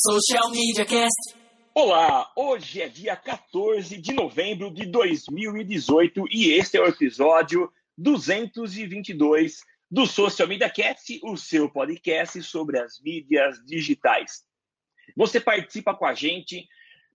[0.00, 1.34] Social Media Cast.
[1.74, 9.56] Olá, hoje é dia 14 de novembro de 2018 e este é o episódio 222
[9.90, 14.44] do Social Media Cast, o seu podcast sobre as mídias digitais.
[15.16, 16.64] Você participa com a gente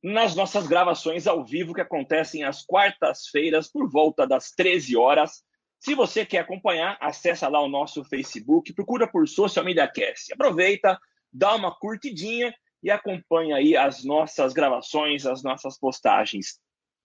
[0.04, 5.42] nas nossas gravações ao vivo que acontecem às quartas-feiras por volta das 13 horas.
[5.80, 10.34] Se você quer acompanhar, acessa lá o nosso Facebook, procura por Social Media Cast.
[10.34, 11.00] Aproveita,
[11.32, 12.54] dá uma curtidinha
[12.84, 16.60] e acompanha aí as nossas gravações, as nossas postagens.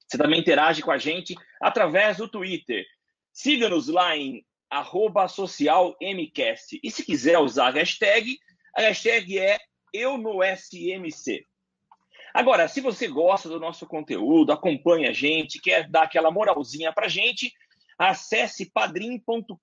[0.07, 2.85] Você também interage com a gente através do Twitter.
[3.33, 4.45] Siga-nos lá em
[5.29, 6.81] socialmcast.
[6.83, 8.37] E se quiser usar a hashtag,
[8.77, 9.59] a hashtag é
[9.93, 11.45] eu no SMC.
[12.35, 17.09] Agora, se você gosta do nosso conteúdo, acompanha a gente, quer dar aquela moralzinha pra
[17.09, 17.53] gente,
[17.99, 19.55] acesse padrim.com.br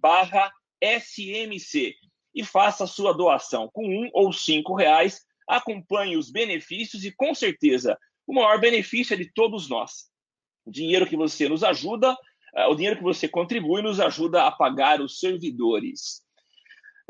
[0.00, 1.94] barra SMC
[2.34, 5.20] e faça sua doação com um ou cinco reais.
[5.48, 10.10] Acompanhe os benefícios e, com certeza, o maior benefício é de todos nós.
[10.64, 14.52] O dinheiro que você nos ajuda, uh, o dinheiro que você contribui, nos ajuda a
[14.52, 16.22] pagar os servidores.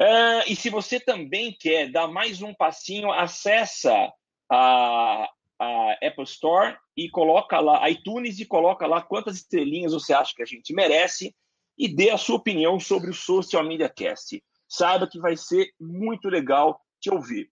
[0.00, 4.12] Uh, e se você também quer dar mais um passinho, acessa
[4.50, 10.34] a, a Apple Store e coloca lá iTunes e coloca lá quantas estrelinhas você acha
[10.34, 11.34] que a gente merece
[11.78, 16.30] e dê a sua opinião sobre o Social Media Cast saiba que vai ser muito
[16.30, 17.50] legal te ouvir.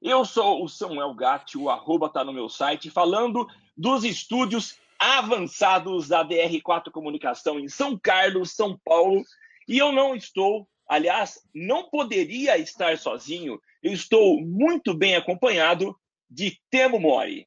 [0.00, 3.46] Eu sou o Samuel Gatti, o arroba está no meu site, falando
[3.76, 9.22] dos estúdios avançados da DR4 Comunicação em São Carlos, São Paulo.
[9.68, 15.94] E eu não estou, aliás, não poderia estar sozinho, eu estou muito bem acompanhado
[16.30, 17.46] de Temo Mori.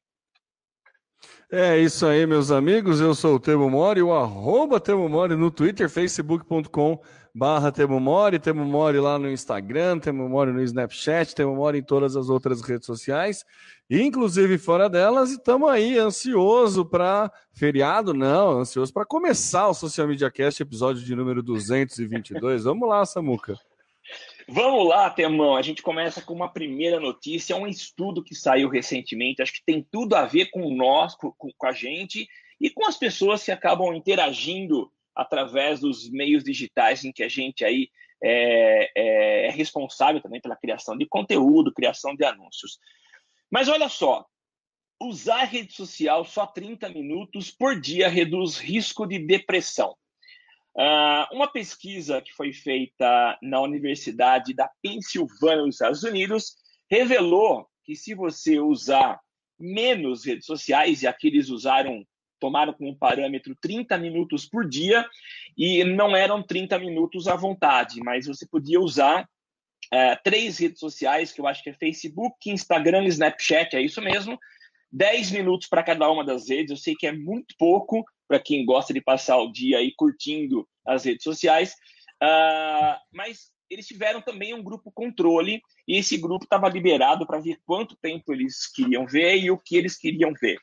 [1.52, 3.00] É isso aí, meus amigos.
[3.00, 7.02] Eu sou o Temo Mori, o arroba Temo Mori no Twitter, facebook.com
[7.34, 11.84] barra Temo Mori, Temo Mori lá no Instagram, Temo Mori no Snapchat, Temo Mori em
[11.84, 13.44] todas as outras redes sociais,
[13.90, 20.08] inclusive fora delas, e estamos aí ansioso para feriado, não, ansioso para começar o Social
[20.08, 22.64] Media Cast, episódio de número 222.
[22.66, 23.58] Vamos lá, Samuca.
[24.48, 25.56] Vamos lá, Temão.
[25.56, 29.42] A gente começa com uma primeira notícia, um estudo que saiu recentemente.
[29.42, 32.28] Acho que tem tudo a ver com nós, com, com a gente
[32.60, 37.64] e com as pessoas que acabam interagindo através dos meios digitais em que a gente
[37.64, 37.90] aí
[38.24, 42.80] é, é, é responsável também pela criação de conteúdo, criação de anúncios.
[43.52, 44.26] Mas olha só,
[45.02, 49.96] usar rede social só 30 minutos por dia reduz risco de depressão.
[50.76, 56.56] Uh, uma pesquisa que foi feita na Universidade da Pensilvânia, nos Estados Unidos,
[56.90, 59.20] revelou que se você usar
[59.60, 62.04] menos redes sociais, e aqui eles usaram
[62.44, 65.08] tomaram como parâmetro 30 minutos por dia
[65.58, 69.26] e não eram 30 minutos à vontade, mas você podia usar
[69.90, 74.02] é, três redes sociais, que eu acho que é Facebook, Instagram e Snapchat, é isso
[74.02, 74.38] mesmo,
[74.92, 76.72] 10 minutos para cada uma das redes.
[76.72, 80.68] Eu sei que é muito pouco para quem gosta de passar o dia aí curtindo
[80.86, 81.72] as redes sociais,
[82.22, 87.58] uh, mas eles tiveram também um grupo controle e esse grupo estava liberado para ver
[87.66, 90.58] quanto tempo eles queriam ver e o que eles queriam ver.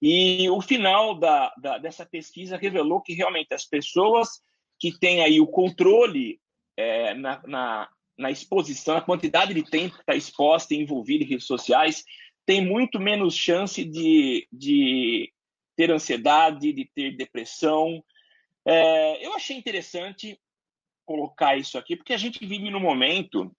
[0.00, 4.40] E o final da, da, dessa pesquisa revelou que realmente as pessoas
[4.78, 6.38] que têm aí o controle
[6.76, 11.28] é, na, na, na, exposição, a quantidade de tempo que está exposta e envolvida em
[11.28, 12.04] redes sociais,
[12.44, 15.32] tem muito menos chance de, de
[15.74, 18.04] ter ansiedade, de ter depressão.
[18.66, 20.38] É, eu achei interessante
[21.06, 23.50] colocar isso aqui, porque a gente vive num momento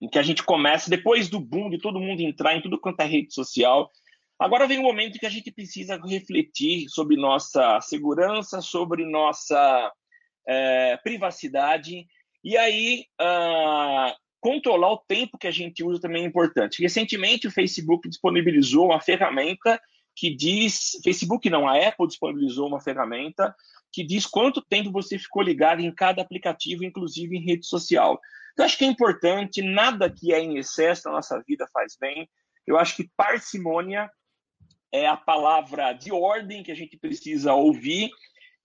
[0.00, 3.00] em que a gente começa, depois do boom de todo mundo entrar em tudo quanto
[3.00, 3.90] é rede social,
[4.38, 9.92] Agora vem o momento que a gente precisa refletir sobre nossa segurança, sobre nossa
[10.46, 12.06] é, privacidade,
[12.44, 16.80] e aí uh, controlar o tempo que a gente usa também é importante.
[16.80, 19.80] Recentemente, o Facebook disponibilizou uma ferramenta
[20.14, 20.98] que diz.
[21.02, 23.54] Facebook não, a Apple disponibilizou uma ferramenta
[23.92, 28.20] que diz quanto tempo você ficou ligado em cada aplicativo, inclusive em rede social.
[28.52, 32.28] Então, acho que é importante, nada que é em excesso na nossa vida faz bem.
[32.66, 34.10] Eu acho que parcimônia
[34.92, 38.10] é a palavra de ordem que a gente precisa ouvir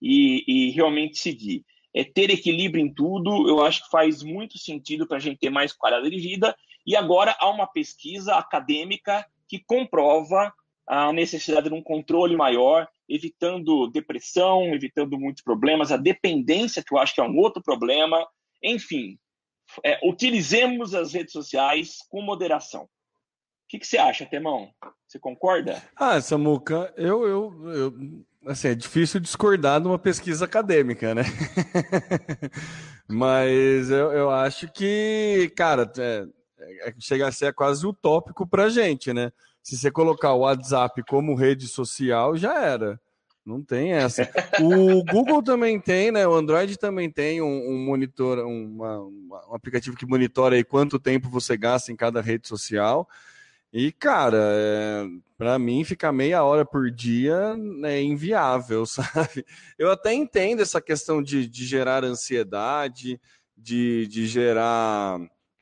[0.00, 1.64] e, e realmente seguir.
[1.94, 5.50] É ter equilíbrio em tudo, eu acho que faz muito sentido para a gente ter
[5.50, 6.56] mais qualidade de vida.
[6.86, 10.52] E agora há uma pesquisa acadêmica que comprova
[10.86, 16.98] a necessidade de um controle maior, evitando depressão, evitando muitos problemas, a dependência, que eu
[16.98, 18.26] acho que é um outro problema.
[18.62, 19.18] Enfim,
[19.84, 22.88] é, utilizemos as redes sociais com moderação
[23.74, 24.72] que, que você acha, Temão?
[25.14, 25.80] Você concorda?
[25.94, 31.22] Ah, Samuca, eu, eu, eu assim, é difícil discordar de uma pesquisa acadêmica, né?
[33.06, 36.26] Mas eu, eu acho que, cara, é,
[36.88, 39.30] é, chega a ser quase utópico para a gente, né?
[39.62, 43.00] Se você colocar o WhatsApp como rede social, já era.
[43.46, 44.28] Não tem essa.
[44.60, 46.26] O Google também tem, né?
[46.26, 51.28] O Android também tem um, um monitor, uma, um aplicativo que monitora aí quanto tempo
[51.28, 53.08] você gasta em cada rede social.
[53.76, 55.04] E, cara, é,
[55.36, 59.44] para mim ficar meia hora por dia é inviável, sabe?
[59.76, 63.20] Eu até entendo essa questão de, de gerar ansiedade,
[63.56, 65.18] de, de gerar.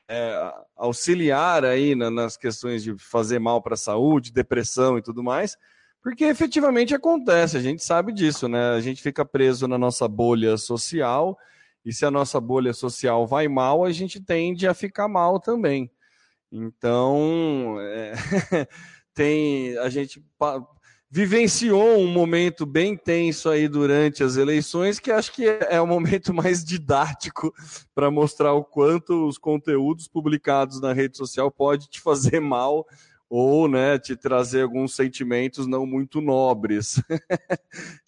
[0.07, 5.23] É, auxiliar aí na, nas questões de fazer mal para a saúde, depressão e tudo
[5.23, 5.57] mais.
[6.03, 8.73] Porque efetivamente acontece, a gente sabe disso, né?
[8.75, 11.35] A gente fica preso na nossa bolha social,
[11.83, 15.89] e se a nossa bolha social vai mal, a gente tende a ficar mal também.
[16.55, 18.13] Então, é,
[19.15, 20.23] tem a gente
[21.09, 26.31] vivenciou um momento bem tenso aí durante as eleições, que acho que é o momento
[26.33, 27.53] mais didático
[27.93, 32.85] para mostrar o quanto os conteúdos publicados na rede social pode te fazer mal
[33.29, 37.01] ou né, te trazer alguns sentimentos não muito nobres.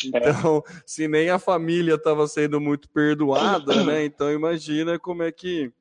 [0.03, 4.05] então, se nem a família estava sendo muito perdoada, né?
[4.05, 5.71] Então imagina como é que,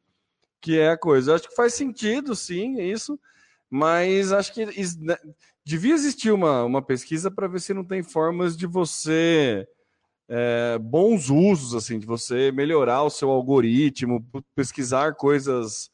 [0.64, 1.34] que é a coisa.
[1.34, 3.20] acho que faz sentido, sim, isso,
[3.68, 4.64] mas acho que
[4.96, 5.18] né,
[5.62, 9.68] devia existir uma, uma pesquisa para ver se não tem formas de você.
[10.26, 15.90] É, bons usos, assim, de você melhorar o seu algoritmo, pesquisar coisas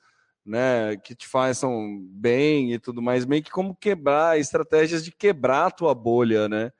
[0.47, 5.67] né, que te façam bem e tudo mais, meio que como quebrar, estratégias de quebrar
[5.67, 6.71] a tua bolha, né?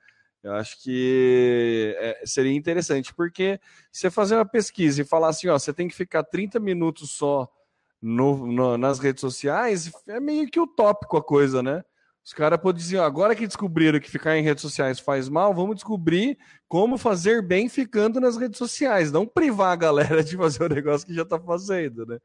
[0.41, 3.59] Eu acho que é, seria interessante, porque
[3.91, 7.51] você fazer uma pesquisa e falar assim, ó, você tem que ficar 30 minutos só
[8.01, 11.83] no, no, nas redes sociais, é meio que utópico a coisa, né?
[12.23, 16.37] Os caras dizer, agora que descobriram que ficar em redes sociais faz mal, vamos descobrir
[16.67, 21.05] como fazer bem ficando nas redes sociais, não privar a galera de fazer o negócio
[21.05, 22.19] que já está fazendo, né?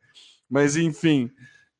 [0.48, 1.30] Mas, enfim,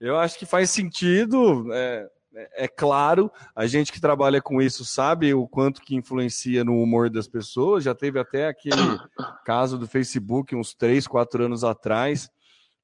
[0.01, 1.73] eu acho que faz sentido.
[1.73, 6.65] É, é, é, claro, a gente que trabalha com isso sabe o quanto que influencia
[6.65, 7.85] no humor das pessoas.
[7.85, 8.99] Já teve até aquele
[9.45, 12.31] caso do Facebook uns três, quatro anos atrás,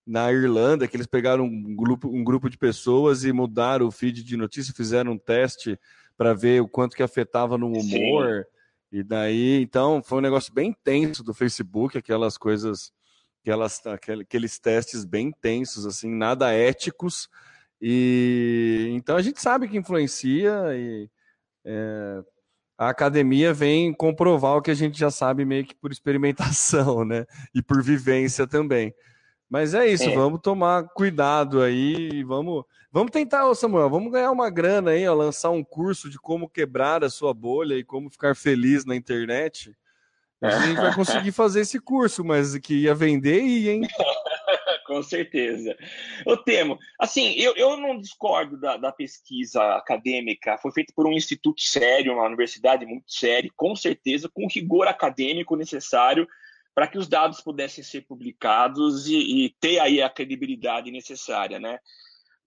[0.07, 4.23] na Irlanda, que eles pegaram um grupo, um grupo de pessoas e mudaram o feed
[4.23, 5.79] de notícias, fizeram um teste
[6.17, 8.45] para ver o quanto que afetava no humor.
[8.45, 8.99] Sim.
[8.99, 12.93] E daí, então, foi um negócio bem tenso do Facebook, aquelas coisas
[13.43, 13.81] aquelas,
[14.21, 17.29] aqueles testes bem tensos, assim, nada éticos.
[17.81, 21.11] E então a gente sabe que influencia e
[21.65, 22.23] é,
[22.79, 27.27] a academia vem comprovar o que a gente já sabe meio que por experimentação, né?
[27.55, 28.95] E por vivência também.
[29.53, 30.15] Mas é isso, é.
[30.15, 35.13] vamos tomar cuidado aí, vamos, vamos tentar, ô Samuel, vamos ganhar uma grana aí, ó,
[35.13, 39.77] lançar um curso de como quebrar a sua bolha e como ficar feliz na internet.
[40.41, 43.83] A gente vai conseguir fazer esse curso, mas que ia vender ia, hein?
[44.87, 45.77] Com certeza.
[46.27, 46.79] Eu temo.
[46.99, 50.57] Assim, eu, eu não discordo da, da pesquisa acadêmica.
[50.59, 55.57] Foi feita por um instituto sério, uma universidade muito séria, com certeza, com rigor acadêmico
[55.57, 56.27] necessário
[56.75, 61.79] para que os dados pudessem ser publicados e, e, ter aí a credibilidade necessária, né?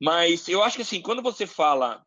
[0.01, 2.03] Mas eu acho que assim, quando você fala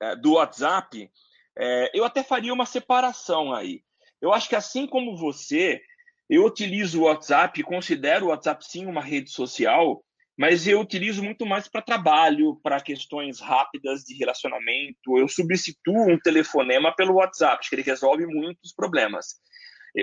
[0.00, 1.10] é, do WhatsApp,
[1.56, 3.82] é, eu até faria uma separação aí.
[4.20, 5.80] Eu acho que assim como você,
[6.28, 10.02] eu utilizo o WhatsApp, considero o WhatsApp sim uma rede social,
[10.36, 15.16] mas eu utilizo muito mais para trabalho, para questões rápidas de relacionamento.
[15.16, 19.36] Eu substituo um telefonema pelo WhatsApp, acho que ele resolve muitos problemas.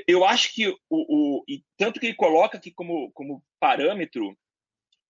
[0.07, 4.37] Eu acho que o, o e tanto que ele coloca aqui como, como parâmetro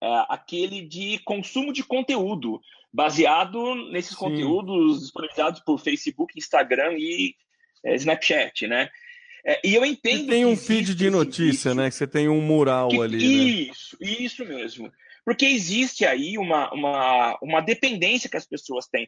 [0.03, 2.59] é, aquele de consumo de conteúdo,
[2.91, 4.17] baseado nesses Sim.
[4.17, 7.35] conteúdos disponibilizados por Facebook, Instagram e
[7.85, 8.89] é, Snapchat, né?
[9.45, 10.25] É, e eu entendo.
[10.25, 11.89] Você tem um feed de notícia, né?
[11.89, 13.17] Que você tem um mural que, ali.
[13.17, 13.23] Né?
[13.71, 14.09] Isso, né?
[14.09, 14.91] isso mesmo.
[15.23, 19.07] Porque existe aí uma, uma, uma dependência que as pessoas têm.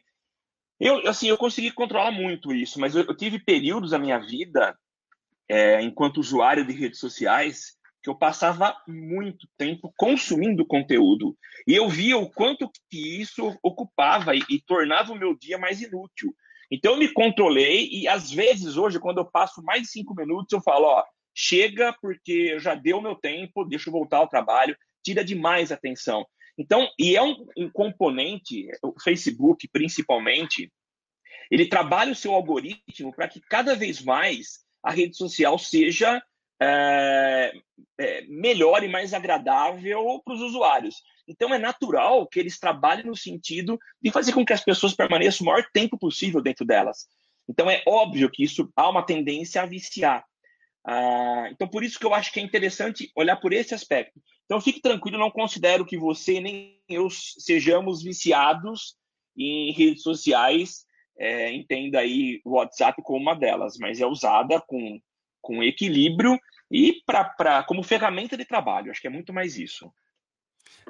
[0.78, 4.76] Eu, assim, eu consegui controlar muito isso, mas eu, eu tive períodos da minha vida,
[5.48, 11.36] é, enquanto usuário de redes sociais, que eu passava muito tempo consumindo conteúdo.
[11.66, 15.80] E eu via o quanto que isso ocupava e, e tornava o meu dia mais
[15.80, 16.34] inútil.
[16.70, 20.52] Então eu me controlei e às vezes hoje, quando eu passo mais de cinco minutos,
[20.52, 25.24] eu falo, ó, chega porque já deu meu tempo, deixa eu voltar ao trabalho, tira
[25.24, 26.26] demais atenção.
[26.58, 30.70] Então, e é um, um componente, o Facebook principalmente,
[31.50, 36.22] ele trabalha o seu algoritmo para que cada vez mais a rede social seja
[36.60, 37.52] é,
[37.98, 40.96] é, melhor e mais agradável para os usuários.
[41.26, 45.44] Então é natural que eles trabalhem no sentido de fazer com que as pessoas permaneçam
[45.44, 47.06] o maior tempo possível dentro delas.
[47.48, 50.24] Então é óbvio que isso há uma tendência a viciar.
[50.86, 54.20] Ah, então por isso que eu acho que é interessante olhar por esse aspecto.
[54.44, 58.96] Então fique tranquilo, não considero que você nem eu sejamos viciados
[59.36, 60.84] em redes sociais.
[61.16, 65.00] É, entenda aí o WhatsApp como uma delas, mas é usada com,
[65.40, 66.38] com equilíbrio
[66.70, 68.90] e pra, pra, como ferramenta de trabalho.
[68.90, 69.92] Acho que é muito mais isso.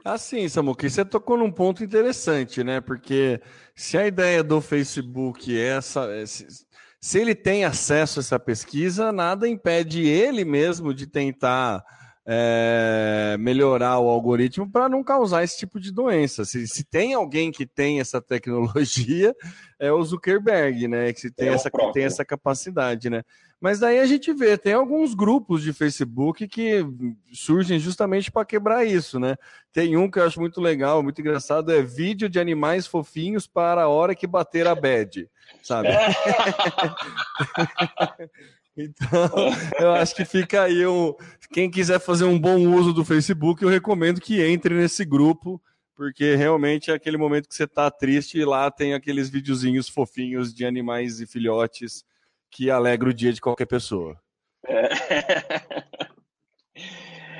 [0.04, 2.80] Assim, Samuca, você tocou num ponto interessante, né?
[2.80, 3.40] Porque
[3.74, 6.06] se a ideia do Facebook é essa.
[6.12, 11.84] É, se ele tem acesso a essa pesquisa, nada impede ele mesmo de tentar
[12.26, 16.44] é, melhorar o algoritmo para não causar esse tipo de doença.
[16.44, 19.34] Se, se, tem alguém que tem essa tecnologia,
[19.78, 21.12] é o Zuckerberg, né?
[21.12, 23.22] Que tem, é essa, que tem essa capacidade, né?
[23.60, 26.84] Mas daí a gente vê, tem alguns grupos de Facebook que
[27.32, 29.36] surgem justamente para quebrar isso, né?
[29.72, 33.82] Tem um que eu acho muito legal, muito engraçado, é vídeo de animais fofinhos para
[33.82, 35.28] a hora que bater a bad,
[35.62, 35.88] sabe?
[35.88, 36.08] É.
[38.76, 39.30] Então,
[39.78, 41.14] eu acho que fica aí um.
[41.52, 45.62] Quem quiser fazer um bom uso do Facebook, eu recomendo que entre nesse grupo,
[45.94, 50.52] porque realmente é aquele momento que você está triste e lá tem aqueles videozinhos fofinhos
[50.52, 52.04] de animais e filhotes
[52.50, 54.20] que alegra o dia de qualquer pessoa.
[54.66, 54.88] É.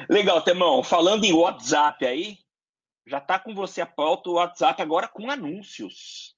[0.09, 0.83] Legal, Temão.
[0.83, 2.39] Falando em WhatsApp aí,
[3.07, 6.35] já está com você a pauta o WhatsApp agora com anúncios.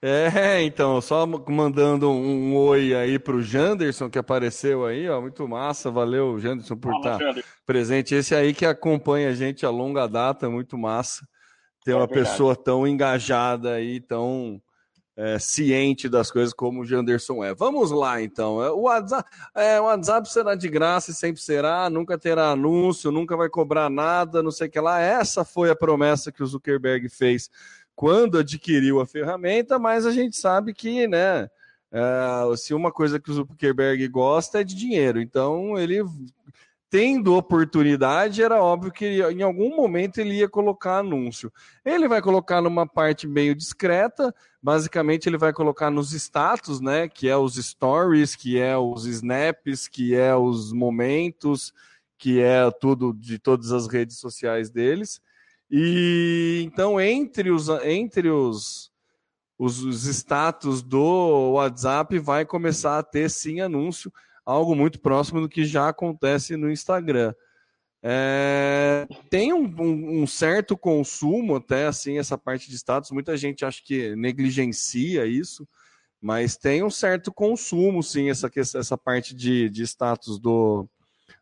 [0.00, 5.20] É, então, só mandando um, um oi aí para o Janderson que apareceu aí, ó,
[5.20, 8.14] muito massa, valeu Janderson por estar tá presente.
[8.14, 11.26] Esse aí que acompanha a gente a longa data, muito massa.
[11.84, 14.60] Ter é uma pessoa tão engajada aí, tão
[15.16, 17.54] é, ciente das coisas como o Janderson é.
[17.54, 18.62] Vamos lá, então.
[18.62, 23.12] É, o WhatsApp, é, o WhatsApp será de graça e sempre será, nunca terá anúncio,
[23.12, 25.00] nunca vai cobrar nada, não sei o que lá.
[25.00, 27.48] Essa foi a promessa que o Zuckerberg fez
[27.94, 31.48] quando adquiriu a ferramenta, mas a gente sabe que, né,
[31.92, 36.02] é, se uma coisa que o Zuckerberg gosta é de dinheiro, então ele
[36.94, 41.52] tendo oportunidade, era óbvio que em algum momento ele ia colocar anúncio.
[41.84, 44.32] Ele vai colocar numa parte meio discreta,
[44.62, 49.88] basicamente ele vai colocar nos status, né, que é os stories, que é os snaps,
[49.88, 51.74] que é os momentos,
[52.16, 55.20] que é tudo de todas as redes sociais deles.
[55.70, 58.92] E então, entre os, entre os,
[59.58, 64.12] os, os status do WhatsApp, vai começar a ter sim anúncio,
[64.44, 67.34] algo muito próximo do que já acontece no Instagram.
[68.06, 73.10] É, tem um, um, um, certo consumo até assim essa parte de status.
[73.10, 75.66] Muita gente acha que negligencia isso,
[76.20, 80.86] mas tem um certo consumo sim essa, essa parte de, de status do,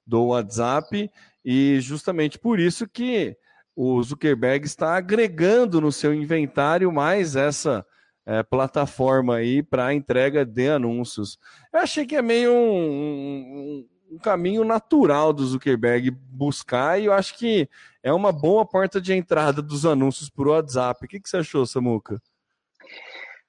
[0.07, 1.11] do WhatsApp
[1.45, 3.37] e justamente por isso que
[3.75, 7.87] o Zuckerberg está agregando no seu inventário mais essa
[8.25, 11.39] é, plataforma aí para entrega de anúncios.
[11.73, 17.13] Eu achei que é meio um, um, um, caminho natural do Zuckerberg buscar e eu
[17.13, 17.69] acho que
[18.03, 21.05] é uma boa porta de entrada dos anúncios para o WhatsApp.
[21.05, 22.21] O que, que você achou, Samuca?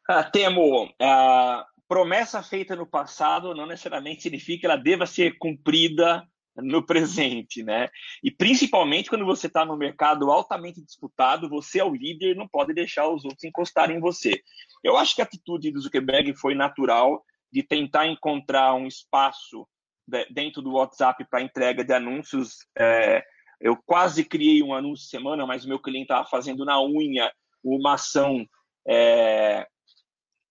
[0.07, 6.27] Ah, Temo, a promessa feita no passado não necessariamente significa que ela deva ser cumprida
[6.55, 7.89] no presente, né?
[8.23, 12.73] E principalmente quando você está no mercado altamente disputado, você é o líder, não pode
[12.73, 14.41] deixar os outros encostarem em você.
[14.83, 19.67] Eu acho que a atitude do Zuckerberg foi natural de tentar encontrar um espaço
[20.31, 22.57] dentro do WhatsApp para entrega de anúncios.
[22.77, 23.23] É,
[23.59, 27.31] eu quase criei um anúncio semana, mas o meu cliente estava fazendo na unha
[27.63, 28.45] uma ação
[28.87, 29.65] é,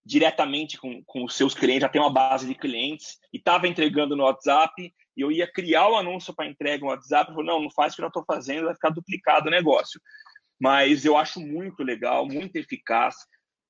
[0.04, 4.16] diretamente com, com os seus clientes, já tem uma base de clientes, e estava entregando
[4.16, 7.62] no WhatsApp e eu ia criar o anúncio para entrega no WhatsApp, eu falei, não,
[7.62, 10.00] não faz o que eu estou fazendo, vai ficar duplicado o negócio.
[10.61, 13.16] Mas eu acho muito legal, muito eficaz.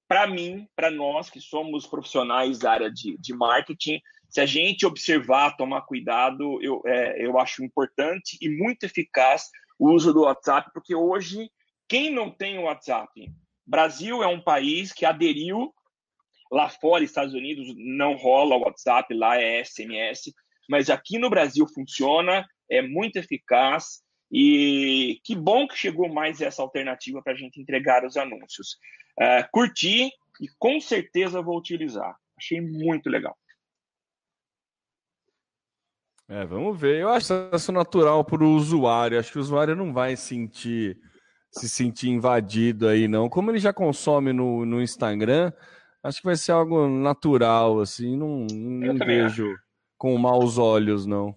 [0.06, 4.86] Para mim, para nós que somos profissionais da área de, de marketing, se a gente
[4.86, 10.70] observar, tomar cuidado, eu, é, eu acho importante e muito eficaz o uso do WhatsApp,
[10.72, 11.50] porque hoje,
[11.88, 13.10] quem não tem o WhatsApp?
[13.66, 15.72] Brasil é um país que aderiu
[16.50, 20.32] lá fora, Estados Unidos, não rola o WhatsApp, lá é SMS
[20.72, 24.02] mas aqui no Brasil funciona, é muito eficaz
[24.32, 28.78] e que bom que chegou mais essa alternativa para a gente entregar os anúncios.
[29.20, 30.06] Uh, curti
[30.40, 32.16] e com certeza vou utilizar.
[32.38, 33.36] Achei muito legal.
[36.26, 37.02] É, vamos ver.
[37.02, 39.18] Eu acho isso natural para o usuário.
[39.18, 40.96] Acho que o usuário não vai sentir
[41.50, 43.28] se sentir invadido aí, não.
[43.28, 45.52] Como ele já consome no, no Instagram,
[46.02, 48.16] acho que vai ser algo natural, assim.
[48.16, 49.52] Não, não vejo.
[49.52, 49.71] Acho
[50.02, 51.32] com maus olhos, não.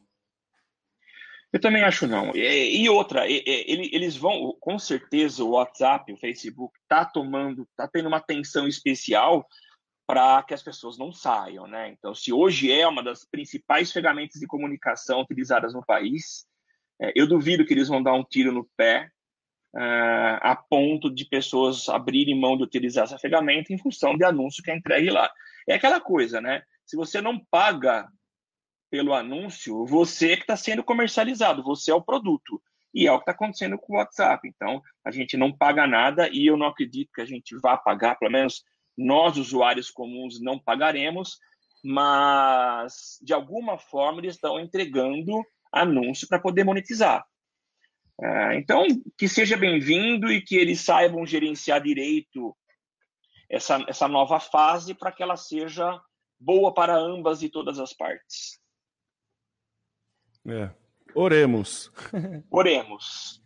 [1.54, 2.36] Eu também acho não.
[2.36, 7.68] E, e outra, e, e, eles vão, com certeza, o WhatsApp, o Facebook, tá tomando,
[7.78, 9.48] tá tendo uma atenção especial
[10.08, 11.90] para que as pessoas não saiam, né?
[11.90, 16.48] Então, se hoje é uma das principais ferramentas de comunicação utilizadas no país,
[17.00, 19.12] É, eu duvido que eles vão dar um tiro no pé
[19.76, 24.64] uh, a ponto de pessoas abrirem mão de utilizar essa ferramenta em função de anúncio
[24.64, 25.30] que é entregue lá.
[25.68, 26.64] É aquela coisa, né?
[26.84, 28.08] Se você não paga
[28.96, 32.62] pelo anúncio, você que está sendo comercializado, você é o produto.
[32.94, 34.48] E é o que está acontecendo com o WhatsApp.
[34.48, 38.16] Então, a gente não paga nada e eu não acredito que a gente vá pagar,
[38.16, 38.64] pelo menos
[38.98, 41.38] nós, usuários comuns, não pagaremos,
[41.84, 47.26] mas de alguma forma eles estão entregando anúncio para poder monetizar.
[48.22, 48.88] É, então,
[49.18, 52.56] que seja bem-vindo e que eles saibam gerenciar direito
[53.50, 56.00] essa, essa nova fase para que ela seja
[56.40, 58.64] boa para ambas e todas as partes.
[60.48, 60.70] É.
[61.16, 61.92] Oremos.
[62.52, 63.42] Oremos.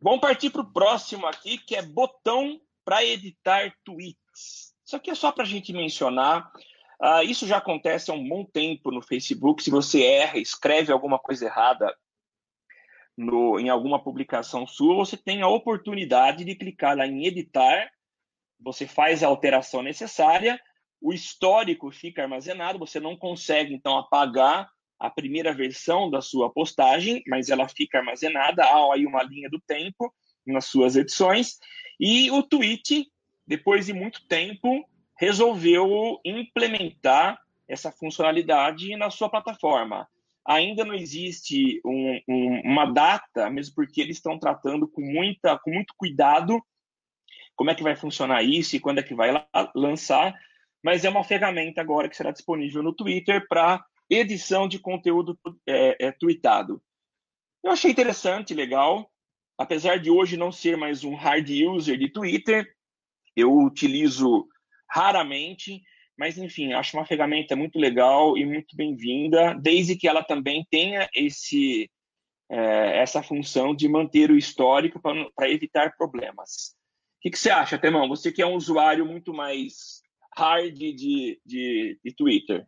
[0.00, 4.74] Vamos partir para o próximo aqui, que é botão para editar tweets.
[4.84, 6.50] Isso aqui é só para a gente mencionar.
[7.00, 9.62] Uh, isso já acontece há um bom tempo no Facebook.
[9.62, 11.96] Se você erra, escreve alguma coisa errada
[13.16, 17.90] no, em alguma publicação sua, você tem a oportunidade de clicar lá em editar.
[18.60, 20.60] Você faz a alteração necessária,
[21.00, 24.70] o histórico fica armazenado, você não consegue então apagar
[25.02, 29.60] a primeira versão da sua postagem, mas ela fica armazenada, há aí uma linha do
[29.60, 30.14] tempo
[30.46, 31.58] nas suas edições.
[31.98, 33.10] E o tweet,
[33.44, 37.36] depois de muito tempo, resolveu implementar
[37.68, 40.06] essa funcionalidade na sua plataforma.
[40.46, 45.72] Ainda não existe um, um, uma data, mesmo porque eles estão tratando com, muita, com
[45.72, 46.62] muito cuidado
[47.56, 49.30] como é que vai funcionar isso e quando é que vai
[49.74, 50.32] lançar,
[50.82, 56.06] mas é uma ferramenta agora que será disponível no Twitter para edição de conteúdo é,
[56.06, 56.82] é, tweetado.
[57.64, 59.10] Eu achei interessante, legal.
[59.56, 62.74] Apesar de hoje não ser mais um hard user de Twitter,
[63.34, 64.46] eu utilizo
[64.88, 65.82] raramente,
[66.18, 71.08] mas enfim, acho uma ferramenta muito legal e muito bem-vinda, desde que ela também tenha
[71.14, 71.90] esse
[72.50, 76.74] é, essa função de manter o histórico para evitar problemas.
[77.16, 78.08] O que, que, você acha, Temão?
[78.08, 80.02] Você que é um usuário muito mais
[80.36, 82.66] hard de, de, de Twitter.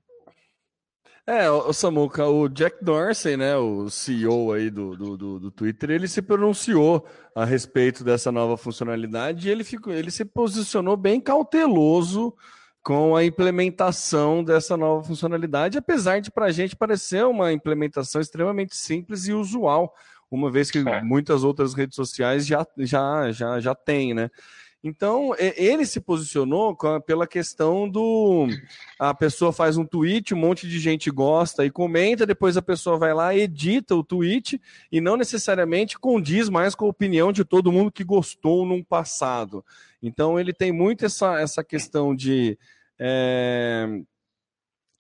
[1.27, 5.91] É, o Samuca, o Jack Dorsey, né, o CEO aí do, do, do, do, Twitter,
[5.91, 11.19] ele se pronunciou a respeito dessa nova funcionalidade e ele, ficou, ele se posicionou bem
[11.19, 12.35] cauteloso
[12.83, 18.77] com a implementação dessa nova funcionalidade, apesar de para a gente parecer uma implementação extremamente
[18.77, 19.95] simples e usual,
[20.31, 21.03] uma vez que é.
[21.03, 24.31] muitas outras redes sociais já, já, já, já têm, né?
[24.87, 28.47] Então, ele se posicionou pela questão do.
[28.99, 32.99] A pessoa faz um tweet, um monte de gente gosta e comenta, depois a pessoa
[32.99, 34.61] vai lá, edita o tweet
[34.93, 39.65] e não necessariamente condiz mais com a opinião de todo mundo que gostou num passado.
[40.03, 42.59] Então, ele tem muito essa, essa questão de.
[42.99, 43.87] É,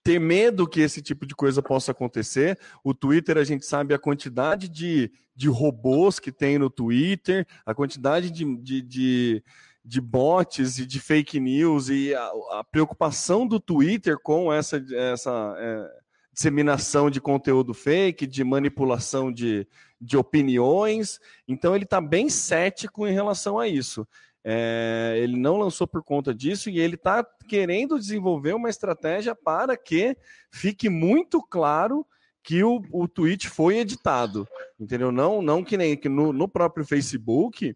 [0.03, 2.59] ter medo que esse tipo de coisa possa acontecer.
[2.83, 7.75] O Twitter, a gente sabe a quantidade de, de robôs que tem no Twitter, a
[7.75, 9.45] quantidade de, de, de
[9.85, 15.55] de bots e de fake news e a, a preocupação do Twitter com essa, essa
[15.59, 15.91] é,
[16.33, 19.67] disseminação de conteúdo fake, de manipulação de,
[20.01, 21.21] de opiniões.
[21.47, 24.07] Então ele está bem cético em relação a isso.
[24.43, 29.77] É, ele não lançou por conta disso e ele está querendo desenvolver uma estratégia para
[29.77, 30.17] que
[30.51, 32.07] fique muito claro
[32.43, 34.47] que o, o tweet foi editado,
[34.79, 35.11] entendeu?
[35.11, 37.75] Não, não que nem que no, no próprio Facebook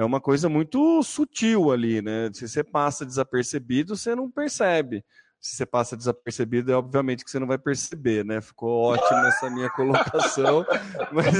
[0.00, 2.30] é uma coisa muito sutil ali, né?
[2.32, 5.04] Se você passa desapercebido, você não percebe.
[5.38, 8.40] Se você passa desapercebido, é obviamente que você não vai perceber, né?
[8.40, 10.64] Ficou ótimo essa minha colocação.
[11.12, 11.34] Mas,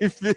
[0.00, 0.34] enfim,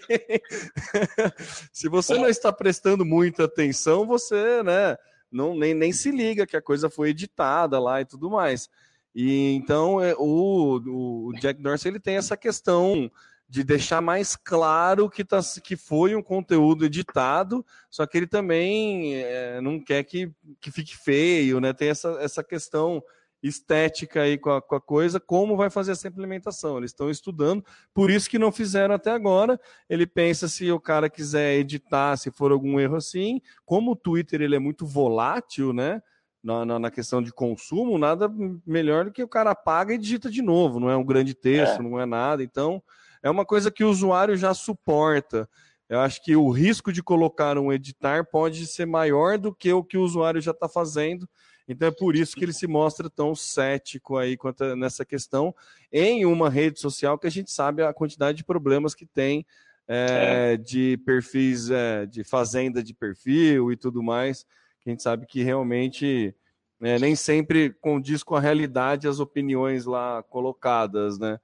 [1.71, 4.97] se você não está prestando muita atenção, você, né,
[5.31, 8.67] não, nem, nem se liga que a coisa foi editada lá e tudo mais.
[9.13, 13.11] E então é, o, o Jack Dorsey ele tem essa questão
[13.49, 19.15] de deixar mais claro que, tá, que foi um conteúdo editado, só que ele também
[19.15, 20.31] é, não quer que,
[20.61, 21.73] que fique feio, né?
[21.73, 23.03] Tem essa, essa questão
[23.41, 26.77] estética aí com a, com a coisa, como vai fazer essa implementação.
[26.77, 29.59] Eles estão estudando, por isso que não fizeram até agora.
[29.89, 34.41] Ele pensa se o cara quiser editar, se for algum erro assim, como o Twitter
[34.41, 36.03] ele é muito volátil, né?
[36.41, 38.31] Na, na, na, questão de consumo, nada
[38.65, 41.81] melhor do que o cara paga e digita de novo, não é um grande texto,
[41.81, 41.83] é.
[41.83, 42.41] não é nada.
[42.41, 42.81] Então,
[43.21, 45.49] é uma coisa que o usuário já suporta.
[45.89, 49.83] Eu acho que o risco de colocar um editar pode ser maior do que o
[49.83, 51.27] que o usuário já está fazendo.
[51.67, 55.53] Então é por isso que ele se mostra tão cético aí quanto nessa questão
[55.91, 59.45] em uma rede social que a gente sabe a quantidade de problemas que tem
[59.87, 60.57] é, é.
[60.57, 64.45] de perfis é, de fazenda de perfil e tudo mais.
[64.81, 66.35] Que a gente sabe que realmente
[66.81, 71.39] é, nem sempre condiz com a realidade as opiniões lá colocadas, né?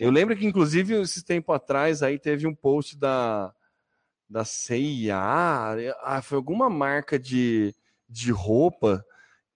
[0.00, 3.52] Eu lembro que, inclusive, esses tempo atrás, aí teve um post da,
[4.28, 7.74] da CIA, ah, foi alguma marca de,
[8.08, 9.04] de roupa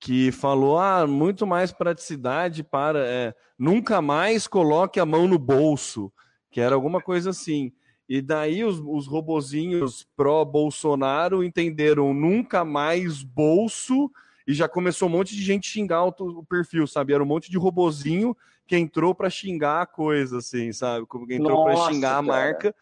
[0.01, 6.13] que falou, ah, muito mais praticidade para, é, nunca mais coloque a mão no bolso,
[6.51, 7.73] que era alguma coisa assim.
[8.09, 14.11] E daí os, os robozinhos pró-Bolsonaro entenderam nunca mais bolso
[14.45, 17.13] e já começou um monte de gente xingar o, o perfil, sabe?
[17.13, 21.07] Era um monte de robozinho que entrou para xingar a coisa, assim, sabe?
[21.07, 22.75] Que entrou para xingar a marca.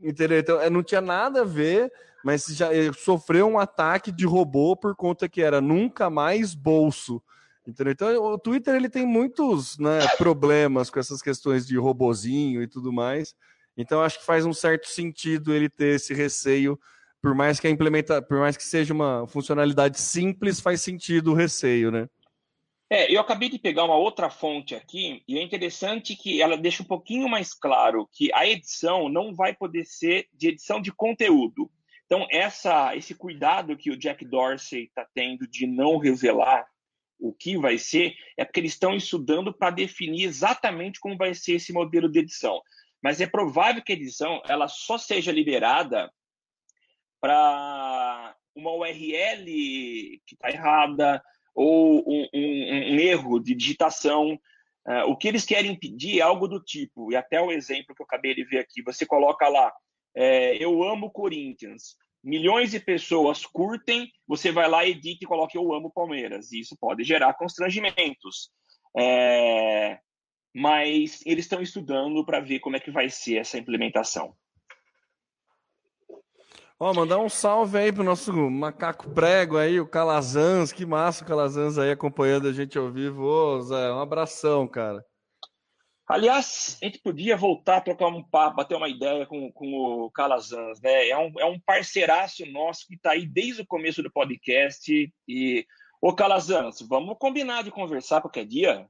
[0.00, 0.38] Entendeu?
[0.38, 1.92] Então, é, não tinha nada a ver,
[2.24, 7.22] mas já sofreu um ataque de robô por conta que era nunca mais bolso.
[7.66, 7.92] Entendeu?
[7.92, 12.92] Então, o Twitter ele tem muitos né, problemas com essas questões de robozinho e tudo
[12.92, 13.34] mais.
[13.76, 16.78] Então, acho que faz um certo sentido ele ter esse receio,
[17.20, 21.34] por mais que a implementa, por mais que seja uma funcionalidade simples, faz sentido o
[21.34, 22.08] receio, né?
[22.90, 26.82] É, eu acabei de pegar uma outra fonte aqui, e é interessante que ela deixa
[26.82, 31.70] um pouquinho mais claro que a edição não vai poder ser de edição de conteúdo.
[32.06, 36.66] Então, essa, esse cuidado que o Jack Dorsey está tendo de não revelar
[37.20, 41.56] o que vai ser, é porque eles estão estudando para definir exatamente como vai ser
[41.56, 42.62] esse modelo de edição.
[43.02, 46.10] Mas é provável que a edição ela só seja liberada
[47.20, 51.22] para uma URL que está errada,
[51.58, 54.38] ou um, um, um erro de digitação.
[54.86, 58.00] Uh, o que eles querem pedir é algo do tipo, e até o exemplo que
[58.00, 59.70] eu acabei de ver aqui, você coloca lá,
[60.16, 65.74] é, eu amo Corinthians, milhões de pessoas curtem, você vai lá, edita e coloca eu
[65.74, 68.50] amo Palmeiras, e isso pode gerar constrangimentos.
[68.96, 69.98] É,
[70.54, 74.34] mas eles estão estudando para ver como é que vai ser essa implementação.
[76.80, 81.26] Ó, mandar um salve aí pro nosso macaco prego aí, o Calazans, que massa o
[81.26, 83.24] Calazans aí acompanhando a gente ao vivo.
[83.24, 85.04] Ô, Zé, um abração, cara.
[86.06, 90.10] Aliás, a gente podia voltar a trocar um papo, bater uma ideia com, com o
[90.12, 91.08] Calazans, né?
[91.08, 95.12] É um, é um parceiraço nosso que está aí desde o começo do podcast.
[95.26, 95.66] E,
[96.00, 98.88] ô Calazans, vamos combinar de conversar qualquer dia?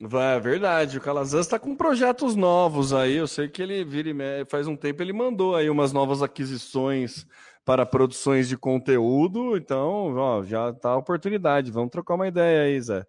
[0.00, 0.98] Vai, é verdade.
[0.98, 3.16] O Calazans está com projetos novos aí.
[3.16, 7.26] Eu sei que ele vira e faz um tempo ele mandou aí umas novas aquisições
[7.64, 9.56] para produções de conteúdo.
[9.56, 11.72] Então, ó, já tá a oportunidade.
[11.72, 13.04] Vamos trocar uma ideia aí, Zé.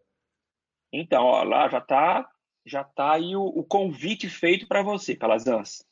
[0.91, 2.27] Então, ó, lá já tá,
[2.65, 5.85] já tá aí o, o convite feito para você, Calazans.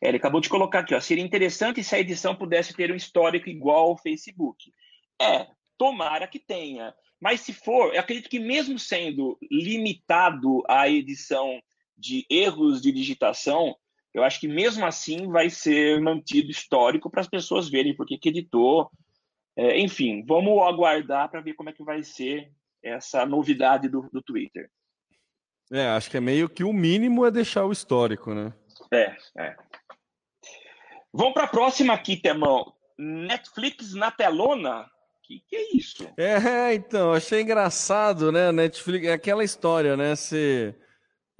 [0.00, 1.00] É, ele acabou de colocar aqui, ó.
[1.00, 4.72] Seria interessante se a edição pudesse ter um histórico igual ao Facebook.
[5.20, 5.46] É,
[5.76, 6.94] tomara que tenha.
[7.20, 11.60] Mas se for, eu acredito que mesmo sendo limitado à edição
[11.96, 13.74] de erros de digitação,
[14.14, 18.28] eu acho que mesmo assim vai ser mantido histórico para as pessoas verem porque que
[18.28, 18.90] editou.
[19.56, 22.52] É, enfim, vamos aguardar para ver como é que vai ser
[22.82, 24.70] essa novidade do, do Twitter.
[25.70, 28.52] É, acho que é meio que o mínimo é deixar o histórico, né?
[28.92, 29.56] É, é.
[31.12, 32.72] Vamos para a próxima aqui, Temão.
[32.96, 34.88] Netflix na telona
[35.28, 36.08] que, que é isso?
[36.16, 38.50] É, então, achei engraçado, né?
[38.50, 40.16] Netflix, é aquela história, né?
[40.16, 40.74] Se.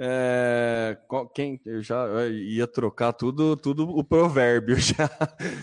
[0.01, 0.97] É,
[1.35, 5.11] quem eu já ia trocar tudo, tudo o provérbio já.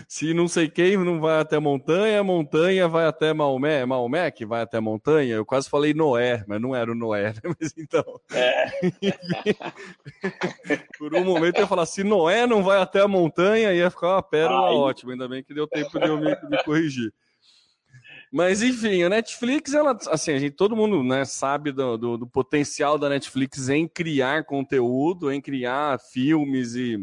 [0.06, 4.60] Se não sei quem não vai até montanha, montanha vai até Maomé, Maomé que vai
[4.60, 5.36] até montanha.
[5.36, 7.40] Eu quase falei Noé, mas não era o Noé, né?
[7.58, 8.04] Mas então.
[8.30, 8.66] É.
[10.98, 14.16] Por um momento eu ia falar: se Noé não vai até a montanha, ia ficar
[14.16, 14.74] uma pérola Ai.
[14.74, 15.12] ótima.
[15.12, 17.10] Ainda bem que deu tempo de eu me, me corrigir.
[18.36, 22.26] Mas enfim, a Netflix, ela, assim, a gente, todo mundo né, sabe do, do, do,
[22.26, 26.98] potencial da Netflix em criar conteúdo, em criar filmes e,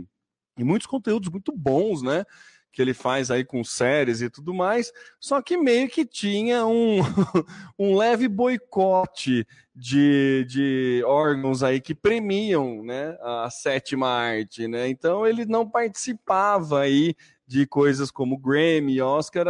[0.56, 2.24] e muitos conteúdos muito bons, né?
[2.72, 4.92] Que ele faz aí com séries e tudo mais.
[5.20, 7.00] Só que meio que tinha um,
[7.80, 9.44] um leve boicote
[9.76, 14.88] de, de órgãos aí que premiam né, a sétima arte, né?
[14.88, 17.16] Então ele não participava aí
[17.48, 19.48] de coisas como Grammy, Oscar,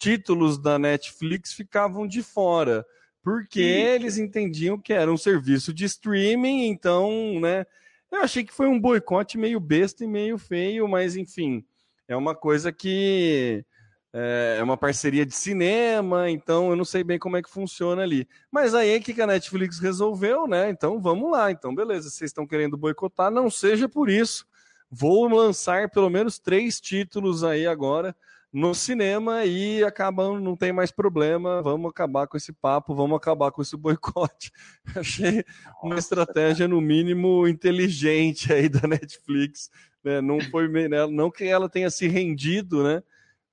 [0.00, 2.86] títulos da Netflix ficavam de fora,
[3.22, 7.66] porque eles entendiam que era um serviço de streaming, então, né?
[8.10, 11.62] Eu achei que foi um boicote meio besta e meio feio, mas enfim,
[12.08, 13.62] é uma coisa que
[14.10, 18.02] é, é uma parceria de cinema, então eu não sei bem como é que funciona
[18.02, 18.26] ali.
[18.50, 20.70] Mas aí o que a Netflix resolveu, né?
[20.70, 24.46] Então vamos lá, então beleza, vocês estão querendo boicotar, não seja por isso.
[24.90, 28.16] Vou lançar pelo menos três títulos aí agora
[28.52, 33.52] no cinema e acabam, não tem mais problema, vamos acabar com esse papo, vamos acabar
[33.52, 34.52] com esse boicote.
[34.96, 35.44] Achei
[35.82, 39.70] uma estratégia, no mínimo, inteligente aí da Netflix.
[40.02, 40.20] Né?
[40.20, 41.06] Não foi né?
[41.06, 43.02] não que ela tenha se rendido, né?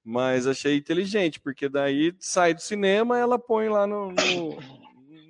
[0.09, 4.57] Mas achei inteligente, porque daí sai do cinema ela põe lá no, no,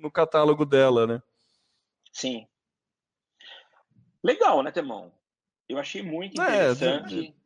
[0.00, 1.20] no catálogo dela, né?
[2.12, 2.46] Sim.
[4.22, 5.12] Legal, né, Temão?
[5.68, 7.28] Eu achei muito é, interessante.
[7.28, 7.37] É,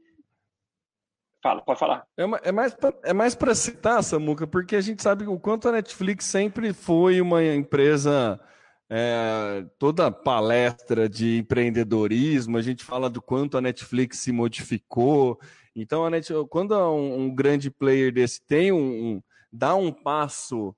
[1.43, 2.07] Fala, pode falar.
[2.17, 5.69] É, é mais pra, é mais para citar, Samuca, porque a gente sabe o quanto
[5.69, 8.41] a Netflix sempre foi uma empresa
[8.89, 15.41] é, toda palestra de empreendedorismo, a gente fala do quanto a Netflix se modificou.
[15.75, 20.77] Então, a Netflix, quando um, um, grande player desse tem um, um dá um passo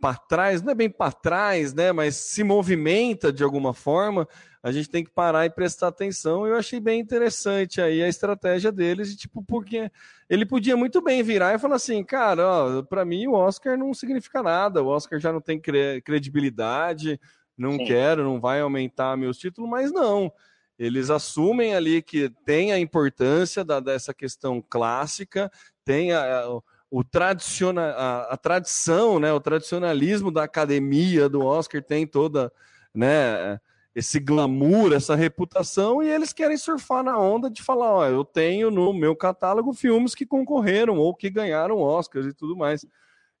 [0.00, 1.92] para trás, não é bem para trás, né?
[1.92, 4.26] Mas se movimenta de alguma forma,
[4.62, 6.46] a gente tem que parar e prestar atenção.
[6.46, 9.90] Eu achei bem interessante aí a estratégia deles, tipo, porque
[10.28, 14.42] ele podia muito bem virar e falar assim, cara, para mim o Oscar não significa
[14.42, 17.20] nada, o Oscar já não tem credibilidade,
[17.56, 17.84] não Sim.
[17.84, 20.32] quero, não vai aumentar meus títulos, mas não.
[20.78, 25.50] Eles assumem ali que tem a importância da, dessa questão clássica,
[25.84, 31.82] tem a, a o tradiciona, a, a, tradição, né, o tradicionalismo da academia do Oscar
[31.82, 32.50] tem toda,
[32.94, 33.60] né,
[33.98, 38.70] esse glamour, essa reputação, e eles querem surfar na onda de falar, ó, eu tenho
[38.70, 42.86] no meu catálogo filmes que concorreram ou que ganharam Oscars e tudo mais.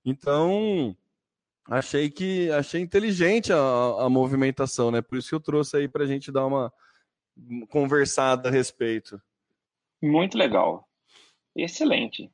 [0.04, 0.96] Então,
[1.64, 3.56] achei que achei inteligente a,
[4.00, 5.00] a movimentação, né?
[5.00, 6.72] Por isso que eu trouxe aí para a gente dar uma
[7.68, 9.22] conversada a respeito.
[10.02, 10.88] Muito legal.
[11.54, 12.28] Excelente.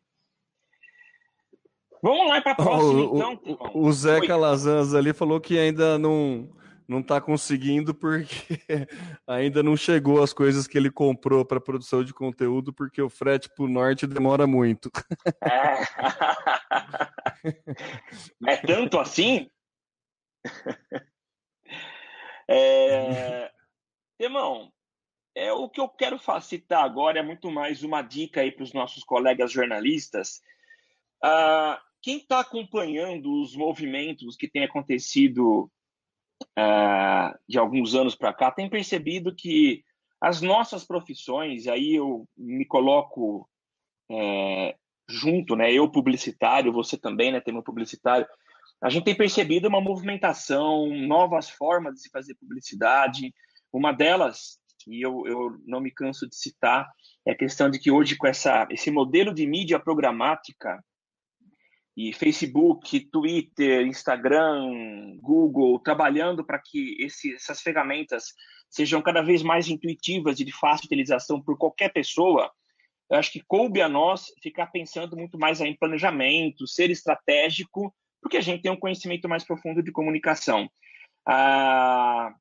[2.02, 3.40] Vamos lá para a próxima, oh, então.
[3.74, 6.48] O, o Zé Calazans ali falou que ainda não
[6.86, 8.58] não está conseguindo porque
[9.26, 13.48] ainda não chegou as coisas que ele comprou para produção de conteúdo, porque o frete
[13.48, 14.90] para o norte demora muito.
[15.42, 15.80] É.
[18.52, 19.50] é tanto assim?
[22.46, 23.50] É...
[24.20, 24.70] Irmão,
[25.34, 28.74] é, o que eu quero citar agora é muito mais uma dica aí para os
[28.74, 30.42] nossos colegas jornalistas.
[31.24, 35.70] Uh, quem está acompanhando os movimentos que têm acontecido
[36.58, 39.84] uh, de alguns anos para cá tem percebido que
[40.20, 43.48] as nossas profissões, aí eu me coloco
[44.10, 44.74] é,
[45.08, 45.72] junto, né?
[45.72, 47.40] Eu publicitário, você também, né?
[47.40, 48.26] Tem um publicitário.
[48.82, 53.34] A gente tem percebido uma movimentação, novas formas de se fazer publicidade.
[53.72, 56.88] Uma delas, e eu, eu não me canso de citar,
[57.26, 60.82] é a questão de que hoje com essa, esse modelo de mídia programática
[61.96, 68.34] e Facebook, Twitter, Instagram, Google, trabalhando para que esse, essas ferramentas
[68.68, 72.50] sejam cada vez mais intuitivas e de fácil utilização por qualquer pessoa,
[73.08, 78.36] eu acho que coube a nós ficar pensando muito mais em planejamento, ser estratégico, porque
[78.36, 80.68] a gente tem um conhecimento mais profundo de comunicação.
[81.26, 82.34] Ah,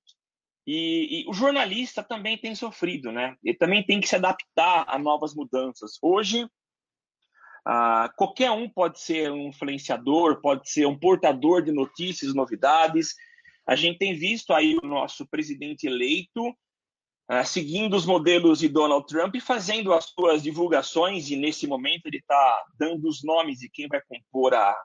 [0.65, 3.35] e, e, o jornalista também tem sofrido, né?
[3.43, 5.97] Ele também tem que se adaptar a novas mudanças.
[6.01, 6.47] Hoje,
[7.65, 13.15] ah, qualquer um pode ser um influenciador, pode ser um portador de notícias, novidades.
[13.65, 16.53] A gente tem visto aí o nosso presidente eleito
[17.27, 22.05] ah, seguindo os modelos de Donald Trump e fazendo as suas divulgações, e nesse momento
[22.05, 24.77] ele está dando os nomes de quem vai compor a,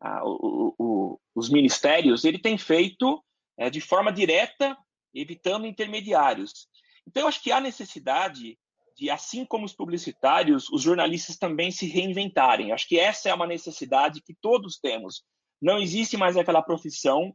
[0.00, 2.24] a, o, o, os ministérios.
[2.24, 3.22] Ele tem feito
[3.58, 4.76] é, de forma direta,
[5.14, 6.66] evitando intermediários.
[7.06, 8.58] Então, eu acho que há necessidade
[8.96, 12.72] de, assim como os publicitários, os jornalistas também se reinventarem.
[12.72, 15.22] Acho que essa é uma necessidade que todos temos.
[15.60, 17.34] Não existe mais aquela profissão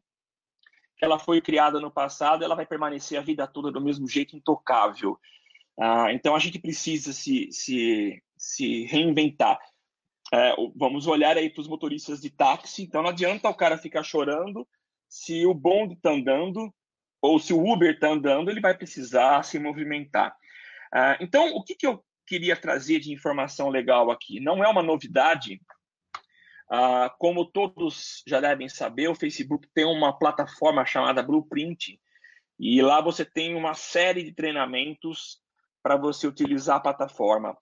[0.97, 4.35] que ela foi criada no passado, ela vai permanecer a vida toda do mesmo jeito,
[4.35, 5.17] intocável.
[5.79, 9.59] Ah, então a gente precisa se, se, se reinventar.
[10.33, 12.83] É, vamos olhar aí para os motoristas de táxi.
[12.83, 14.67] Então não adianta o cara ficar chorando
[15.09, 16.73] se o bonde está andando
[17.21, 20.35] ou se o Uber está andando, ele vai precisar se movimentar.
[20.93, 24.39] Ah, então, o que, que eu queria trazer de informação legal aqui?
[24.39, 25.61] Não é uma novidade.
[26.71, 31.99] Uh, como todos já devem saber, o Facebook tem uma plataforma chamada Blueprint,
[32.57, 35.41] e lá você tem uma série de treinamentos
[35.83, 37.57] para você utilizar a plataforma.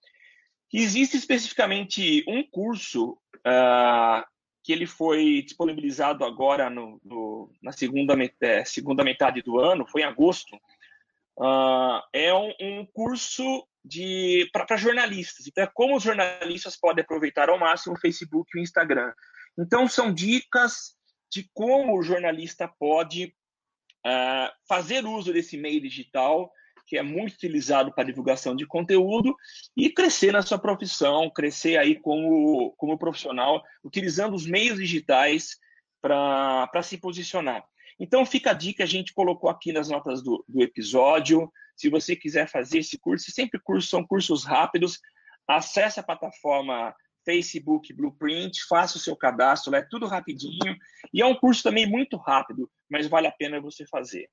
[0.72, 4.24] Existe especificamente um curso uh,
[4.62, 10.02] que ele foi disponibilizado agora no, no, na segunda, met segunda metade do ano, foi
[10.02, 10.56] em agosto,
[11.40, 13.66] Uh, é um, um, curso
[14.52, 15.46] para jornalistas.
[15.46, 19.10] Então, é como os jornalistas podem aproveitar ao máximo o Facebook e o Instagram.
[19.58, 20.94] Então, são dicas
[21.32, 23.34] de como o jornalista pode
[24.06, 26.52] uh, fazer uso desse meio digital,
[26.86, 29.34] que é muito utilizado para divulgação de conteúdo,
[29.74, 35.56] e crescer na sua profissão, crescer aí como, como profissional, utilizando os meios digitais
[36.02, 37.64] para se posicionar.
[38.00, 41.52] Então fica a dica, a gente colocou aqui nas notas do, do episódio.
[41.76, 44.98] Se você quiser fazer esse curso, sempre cursos são cursos rápidos.
[45.46, 46.94] Acesse a plataforma
[47.26, 50.76] Facebook Blueprint, faça o seu cadastro, é tudo rapidinho.
[51.12, 54.30] E é um curso também muito rápido, mas vale a pena você fazer.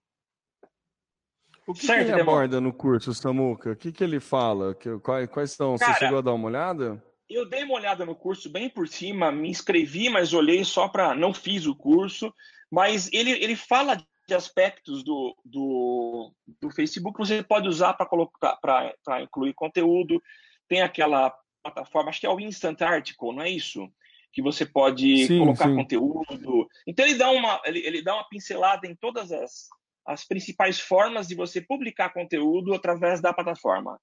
[1.67, 3.71] O que, certo, que ele aborda no curso, Samuca?
[3.71, 4.73] O que, que ele fala?
[4.73, 5.77] Que, quais, quais são?
[5.77, 7.03] Cara, Você chegou a dar uma olhada?
[7.29, 11.13] Eu dei uma olhada no curso bem por cima, me inscrevi, mas olhei só para.
[11.13, 12.33] Não fiz o curso,
[12.71, 18.05] mas ele, ele fala de aspectos do, do, do Facebook que você pode usar para
[18.05, 20.21] colocar para incluir conteúdo.
[20.67, 23.89] Tem aquela plataforma, acho que é o Instant Article, não é isso?
[24.31, 25.75] Que você pode sim, colocar sim.
[25.75, 26.67] conteúdo.
[26.85, 29.67] Então ele dá uma ele, ele dá uma pincelada em todas as,
[30.05, 33.99] as principais formas de você publicar conteúdo através da plataforma.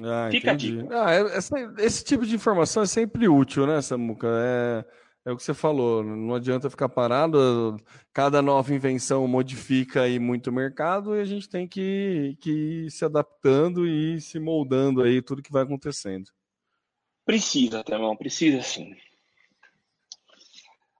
[0.00, 0.78] Ah, Fica entendi.
[0.78, 1.04] a dica.
[1.04, 4.26] Ah, é, essa, esse tipo de informação é sempre útil, né, Samuca?
[4.28, 4.84] É,
[5.26, 7.76] é o que você falou, não adianta ficar parado,
[8.12, 12.50] cada nova invenção modifica aí muito o mercado e a gente tem que, que
[12.86, 16.28] ir se adaptando e se moldando aí tudo que vai acontecendo.
[17.24, 18.96] Precisa, Temão, precisa sim.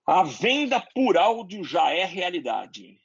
[0.07, 3.02] A venda por áudio já é realidade.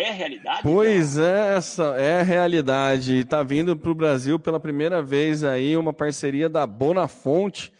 [0.00, 0.62] É realidade?
[0.62, 3.18] Pois é, essa é realidade.
[3.18, 7.70] Está vindo para o Brasil pela primeira vez aí uma parceria da Bonafonte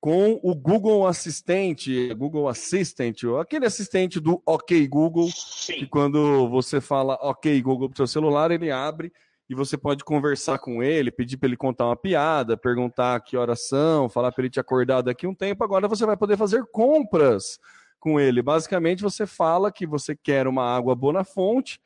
[0.00, 5.74] com o Google Assistente, Google Assistant, aquele assistente do OK Google, Sim.
[5.74, 9.12] que quando você fala OK Google para o seu celular, ele abre
[9.48, 13.68] e você pode conversar com ele, pedir para ele contar uma piada, perguntar que horas
[13.68, 15.62] são, falar para ele te acordar daqui um tempo.
[15.62, 17.60] Agora você vai poder fazer compras
[17.98, 18.42] com ele.
[18.42, 21.80] Basicamente, você fala que você quer uma água boa na fonte,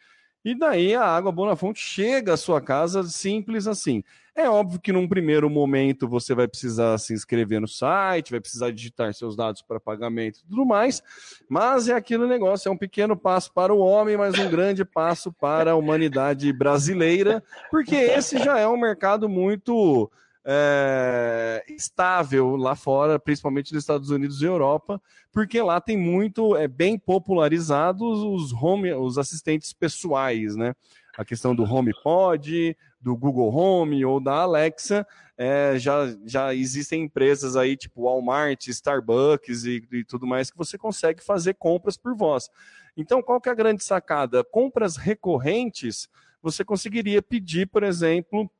[0.45, 4.03] e daí a água boa na fonte chega à sua casa simples assim.
[4.35, 8.73] É óbvio que num primeiro momento você vai precisar se inscrever no site, vai precisar
[8.73, 11.03] digitar seus dados para pagamento e tudo mais,
[11.49, 15.31] mas é aquele negócio, é um pequeno passo para o homem, mas um grande passo
[15.31, 20.11] para a humanidade brasileira, porque esse já é um mercado muito
[20.45, 25.01] é, estável lá fora, principalmente nos Estados Unidos e Europa,
[25.33, 30.75] porque lá tem muito, é bem popularizados os home, os assistentes pessoais, né?
[31.17, 37.57] A questão do HomePod, do Google Home ou da Alexa, é, já, já existem empresas
[37.57, 42.49] aí tipo Walmart, Starbucks e, e tudo mais que você consegue fazer compras por voz.
[42.97, 44.45] Então, qual que é a grande sacada?
[44.45, 46.09] Compras recorrentes,
[46.43, 48.51] você conseguiria pedir, por exemplo,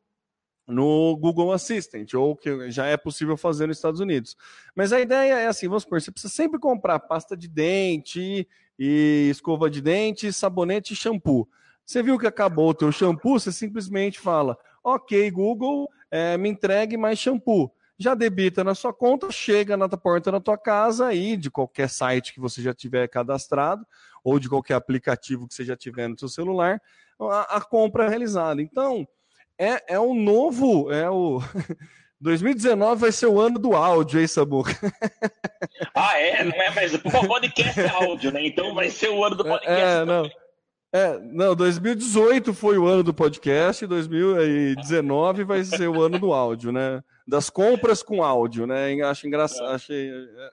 [0.67, 4.37] no Google Assistant, ou que já é possível fazer nos Estados Unidos.
[4.75, 8.47] Mas a ideia é assim, vamos supor, você precisa sempre comprar pasta de dente
[8.79, 11.49] e escova de dente, sabonete e shampoo.
[11.85, 16.97] Você viu que acabou o teu shampoo, você simplesmente fala, ok, Google, é, me entregue
[16.97, 17.73] mais shampoo.
[17.99, 22.33] Já debita na sua conta, chega na porta da tua casa aí, de qualquer site
[22.33, 23.87] que você já tiver cadastrado,
[24.25, 26.81] ou de qualquer aplicativo que você já tiver no seu celular,
[27.21, 28.63] a, a compra é realizada.
[28.63, 29.07] Então,
[29.59, 31.41] é, é um novo, é o
[32.21, 34.63] 2019 vai ser o ano do áudio, hein, Samu?
[35.95, 36.45] ah, é?
[36.45, 38.47] Não é, mas o podcast é áudio, né?
[38.47, 39.81] Então vai ser o ano do podcast.
[39.81, 40.31] É, não.
[40.95, 46.71] É, não, 2018 foi o ano do podcast, 2019 vai ser o ano do áudio,
[46.71, 47.03] né?
[47.27, 49.01] Das compras com áudio, né?
[49.03, 49.75] Acho engraçado, é.
[49.75, 50.51] achei é,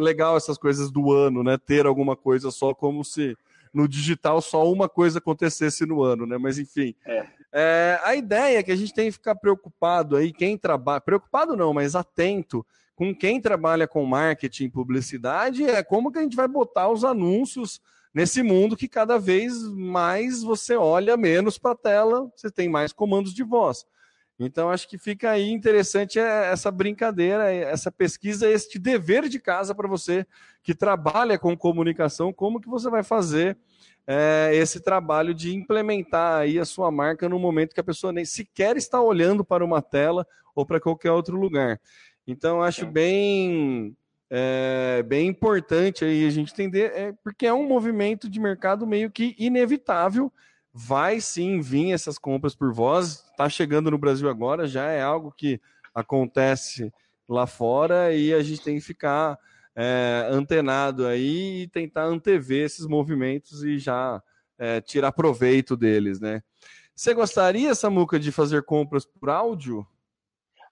[0.00, 1.56] legal essas coisas do ano, né?
[1.56, 3.36] Ter alguma coisa só como se
[3.72, 6.36] no digital só uma coisa acontecesse no ano, né?
[6.36, 6.94] Mas enfim.
[7.06, 7.24] É.
[7.52, 11.00] É, a ideia é que a gente tem que ficar preocupado aí, quem trabalha.
[11.00, 16.36] Preocupado não, mas atento com quem trabalha com marketing publicidade, é como que a gente
[16.36, 17.80] vai botar os anúncios
[18.14, 22.92] nesse mundo que cada vez mais você olha menos para a tela, você tem mais
[22.92, 23.86] comandos de voz.
[24.44, 29.74] Então, acho que fica aí interessante é, essa brincadeira, essa pesquisa, este dever de casa
[29.74, 30.26] para você
[30.62, 33.56] que trabalha com comunicação, como que você vai fazer
[34.06, 38.24] é, esse trabalho de implementar aí a sua marca no momento que a pessoa nem
[38.24, 41.80] sequer está olhando para uma tela ou para qualquer outro lugar.
[42.26, 43.96] Então, acho bem,
[44.28, 49.10] é, bem importante aí a gente entender, é, porque é um movimento de mercado meio
[49.10, 50.32] que inevitável,
[50.72, 55.32] vai sim vir essas compras por voz, está chegando no Brasil agora, já é algo
[55.32, 55.60] que
[55.94, 56.92] acontece
[57.28, 59.38] lá fora e a gente tem que ficar
[59.74, 64.22] é, antenado aí e tentar antever esses movimentos e já
[64.58, 66.42] é, tirar proveito deles, né?
[66.94, 69.86] Você gostaria, Samuca, de fazer compras por áudio?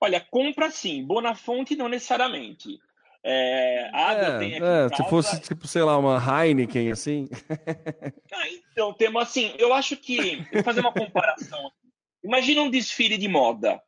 [0.00, 2.78] Olha, compra sim, Bonafonte não necessariamente.
[3.22, 7.28] É, é, é se fosse, tipo, sei lá, uma Heineken, assim.
[8.32, 11.70] ah, então, temos assim, eu acho que, vou fazer uma comparação.
[12.24, 13.80] Imagina um desfile de moda,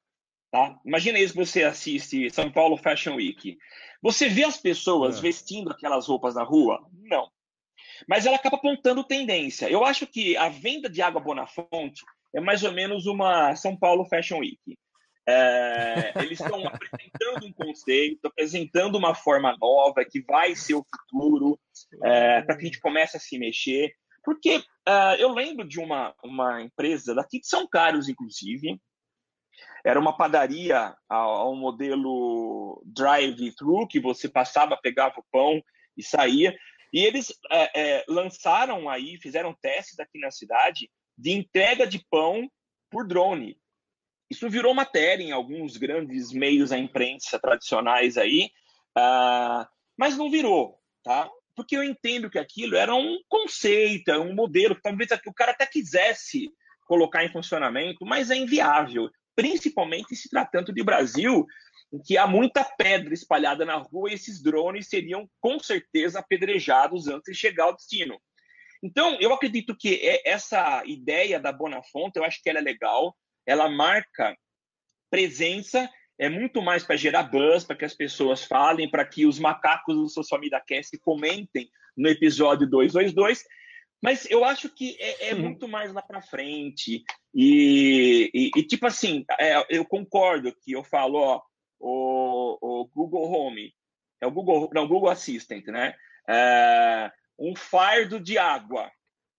[0.51, 0.79] tá?
[0.85, 3.57] Imagina isso que você assiste São Paulo Fashion Week.
[4.03, 5.21] Você vê as pessoas é.
[5.21, 6.85] vestindo aquelas roupas na rua?
[6.93, 7.31] Não.
[8.09, 9.69] Mas ela acaba apontando tendência.
[9.71, 12.03] Eu acho que a venda de água Bonafonte
[12.35, 14.59] é mais ou menos uma São Paulo Fashion Week.
[15.27, 21.59] É, eles estão apresentando um conceito, apresentando uma forma nova que vai ser o futuro,
[22.03, 23.93] é, para que a gente comece a se mexer.
[24.25, 28.81] Porque uh, eu lembro de uma, uma empresa daqui de São Carlos, inclusive,
[29.85, 35.61] era uma padaria ao modelo drive-thru, que você passava, pegava o pão
[35.97, 36.57] e saía.
[36.93, 42.49] E eles é, é, lançaram aí, fizeram testes aqui na cidade de entrega de pão
[42.91, 43.57] por drone.
[44.33, 48.51] Isso virou matéria em alguns grandes meios da imprensa tradicionais aí,
[48.97, 51.31] uh, mas não virou, tá?
[51.55, 55.67] Porque eu entendo que aquilo era um conceito, um modelo que talvez o cara até
[55.67, 56.51] quisesse
[56.87, 61.47] colocar em funcionamento, mas é inviável principalmente se tratando de Brasil,
[61.93, 67.07] em que há muita pedra espalhada na rua e esses drones seriam com certeza apedrejados
[67.07, 68.19] antes de chegar ao destino.
[68.83, 73.15] Então, eu acredito que é essa ideia da Bonafonte, eu acho que ela é legal,
[73.47, 74.37] ela marca
[75.11, 75.89] presença,
[76.19, 79.95] é muito mais para gerar buzz, para que as pessoas falem, para que os macacos
[79.95, 83.45] do Social Media Cast comentem no episódio 222,
[84.03, 87.05] mas eu acho que é, é muito mais lá para frente.
[87.33, 91.43] E, e, e, tipo assim, é, eu concordo que eu falo, ó,
[91.79, 93.73] o, o, Google Home,
[94.21, 95.95] é o Google, não, Google Assistant, né?
[96.29, 98.91] É, um fardo de água,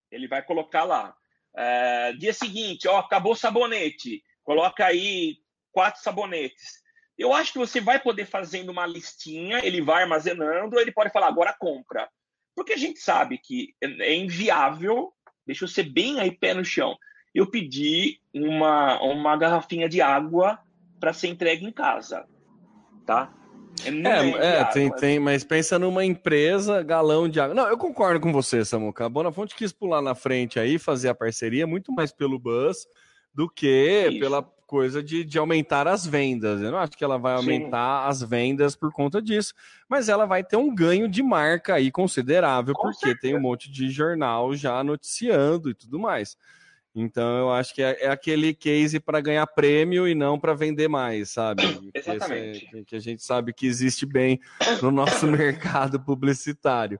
[0.10, 1.16] ele vai colocar lá.
[1.56, 5.38] É, dia seguinte, ó, acabou o sabonete, coloca aí
[5.72, 6.82] quatro sabonetes.
[7.18, 11.28] Eu acho que você vai poder fazendo uma listinha, ele vai armazenando, ele pode falar,
[11.28, 12.10] agora compra.
[12.56, 15.14] Porque a gente sabe que é inviável,
[15.46, 16.98] deixa eu ser bem aí pé no chão,
[17.34, 20.60] eu pedi uma, uma garrafinha de água
[21.00, 22.28] para ser entregue em casa,
[23.06, 23.34] tá?
[23.86, 27.56] É, é, é tem, tem, mas pensa numa empresa, galão de água.
[27.56, 29.06] Não, eu concordo com você, Samuca.
[29.06, 32.88] A Bonafonte quis pular na frente aí, fazer a parceria muito mais pelo bus
[33.34, 34.20] do que Isso.
[34.20, 34.44] pela
[34.74, 36.62] coisa de, de aumentar as vendas.
[36.62, 38.10] Eu não acho que ela vai aumentar Sim.
[38.10, 39.54] as vendas por conta disso,
[39.88, 43.22] mas ela vai ter um ganho de marca aí considerável, Com porque certeza.
[43.22, 46.38] tem um monte de jornal já noticiando e tudo mais.
[46.96, 50.88] Então eu acho que é, é aquele case para ganhar prêmio e não para vender
[50.88, 51.64] mais, sabe?
[51.94, 52.70] Exatamente.
[52.74, 54.40] É, que a gente sabe que existe bem
[54.82, 57.00] no nosso mercado publicitário.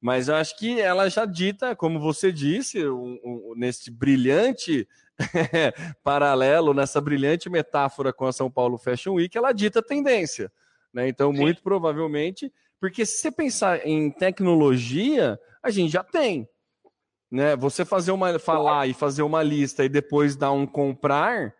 [0.00, 4.86] Mas eu acho que ela já dita, como você disse, um, um, nesse brilhante
[6.04, 10.52] paralelo, nessa brilhante metáfora com a São Paulo Fashion Week, ela dita tendência.
[10.92, 11.08] Né?
[11.08, 11.40] Então, Sim.
[11.40, 16.46] muito provavelmente, porque se você pensar em tecnologia, a gente já tem.
[17.34, 17.56] Né?
[17.56, 21.52] Você fazer uma, falar e fazer uma lista e depois dar um comprar,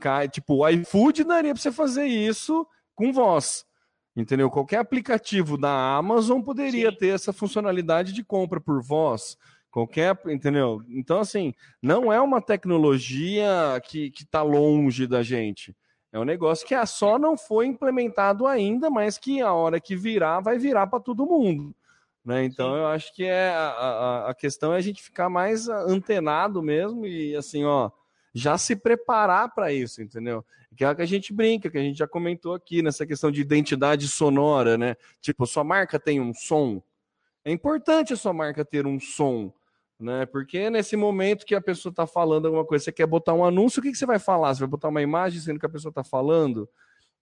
[0.00, 2.64] cai, tipo, o iFood daria para você fazer isso
[2.94, 3.64] com voz.
[4.14, 4.48] Entendeu?
[4.48, 6.96] Qualquer aplicativo da Amazon poderia Sim.
[6.96, 9.36] ter essa funcionalidade de compra por voz.
[9.68, 10.80] Qualquer, entendeu?
[10.88, 11.52] Então, assim,
[11.82, 15.76] não é uma tecnologia que está longe da gente.
[16.12, 19.96] É um negócio que é só não foi implementado ainda, mas que a hora que
[19.96, 21.74] virar, vai virar para todo mundo.
[22.26, 22.44] Né?
[22.44, 22.78] Então, Sim.
[22.78, 27.06] eu acho que é a, a, a, questão é a gente ficar mais antenado mesmo
[27.06, 27.90] e, assim, ó,
[28.34, 30.44] já se preparar para isso, entendeu?
[30.76, 33.30] Que é o que a gente brinca, que a gente já comentou aqui nessa questão
[33.30, 34.96] de identidade sonora, né?
[35.20, 36.82] Tipo, sua marca tem um som.
[37.44, 39.52] É importante a sua marca ter um som
[39.98, 40.26] né?
[40.26, 43.80] Porque nesse momento que a pessoa está falando alguma coisa, você quer botar um anúncio,
[43.80, 44.54] o que, que você vai falar?
[44.54, 46.68] Você vai botar uma imagem sendo que a pessoa está falando?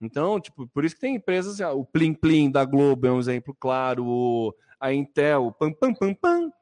[0.00, 3.57] Então, tipo, por isso que tem empresas, o Plim Plim da Globo é um exemplo
[3.59, 4.55] claro, o,
[4.85, 6.53] a Intel, pam pam pam pam,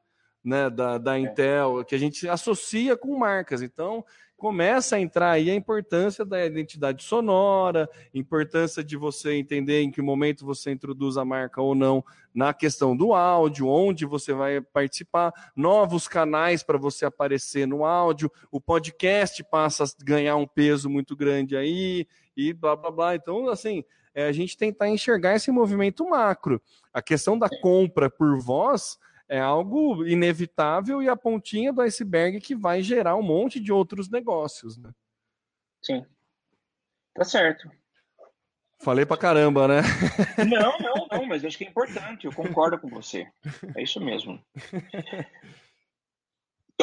[0.41, 1.19] né, da, da é.
[1.19, 3.61] Intel, que a gente associa com marcas.
[3.61, 4.05] Então,
[4.37, 10.01] começa a entrar aí a importância da identidade sonora, importância de você entender em que
[10.01, 12.01] momento você introduz a marca ou não
[12.33, 18.31] na questão do áudio, onde você vai participar, novos canais para você aparecer no áudio,
[18.49, 22.07] o podcast passa a ganhar um peso muito grande aí
[22.37, 23.15] e blá blá blá.
[23.15, 23.83] Então, assim,
[24.13, 26.61] é a gente tentar enxergar esse movimento macro.
[26.93, 28.97] A questão da compra por voz
[29.27, 34.09] é algo inevitável e a pontinha do iceberg que vai gerar um monte de outros
[34.09, 34.91] negócios, né?
[35.81, 36.05] Sim.
[37.13, 37.69] Tá certo.
[38.79, 39.81] Falei pra caramba, né?
[40.49, 43.25] Não, não, não, mas acho que é importante, eu concordo com você.
[43.75, 44.43] É isso mesmo.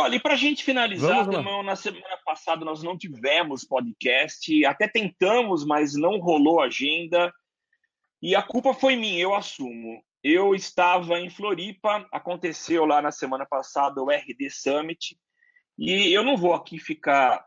[0.01, 4.89] Olha, e para a gente finalizar, Demão, na semana passada nós não tivemos podcast, até
[4.89, 7.33] tentamos, mas não rolou agenda.
[8.23, 10.03] E a culpa foi minha, eu assumo.
[10.23, 15.19] Eu estava em Floripa, aconteceu lá na semana passada o RD Summit,
[15.79, 17.45] e eu não vou aqui ficar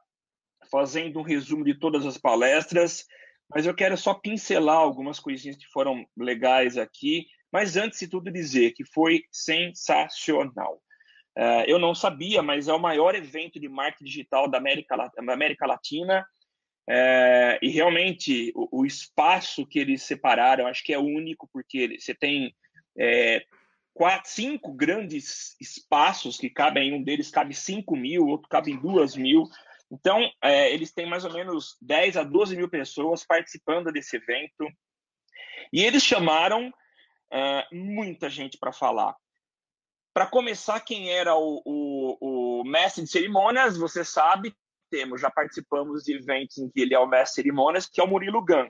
[0.72, 3.06] fazendo um resumo de todas as palestras,
[3.50, 7.28] mas eu quero só pincelar algumas coisinhas que foram legais aqui.
[7.52, 10.83] Mas antes de tudo dizer que foi sensacional.
[11.38, 15.34] Uh, eu não sabia, mas é o maior evento de marketing digital da América, da
[15.34, 16.26] América Latina.
[16.88, 22.14] Uh, e realmente o, o, espaço que eles separaram, acho que é único, porque você
[22.14, 22.54] tem
[22.98, 23.46] é,
[23.94, 29.16] quatro, cinco grandes espaços que cabem, um deles cabe 5 mil, outro cabe em 2
[29.16, 29.44] mil.
[29.92, 34.68] Então, é, eles têm mais ou menos 10 a 12 mil pessoas participando desse evento.
[35.72, 36.72] E eles chamaram
[37.32, 39.16] é, muita gente para falar.
[40.14, 44.56] Para começar, quem era o, o, o, mestre de cerimônias, você sabe,
[44.92, 48.04] temos, já participamos de eventos em que ele é o mestre de cerimônias, que é
[48.04, 48.70] o Murilo Gun,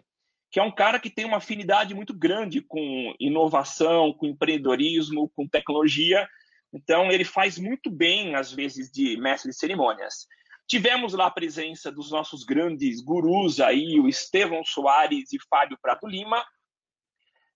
[0.50, 5.46] que é um cara que tem uma afinidade muito grande com inovação, com empreendedorismo, com
[5.46, 6.26] tecnologia.
[6.72, 10.26] Então, ele faz muito bem, às vezes, de mestre de cerimônias.
[10.66, 16.08] Tivemos lá a presença dos nossos grandes gurus aí, o Estevão Soares e Fábio Prato
[16.08, 16.42] Lima,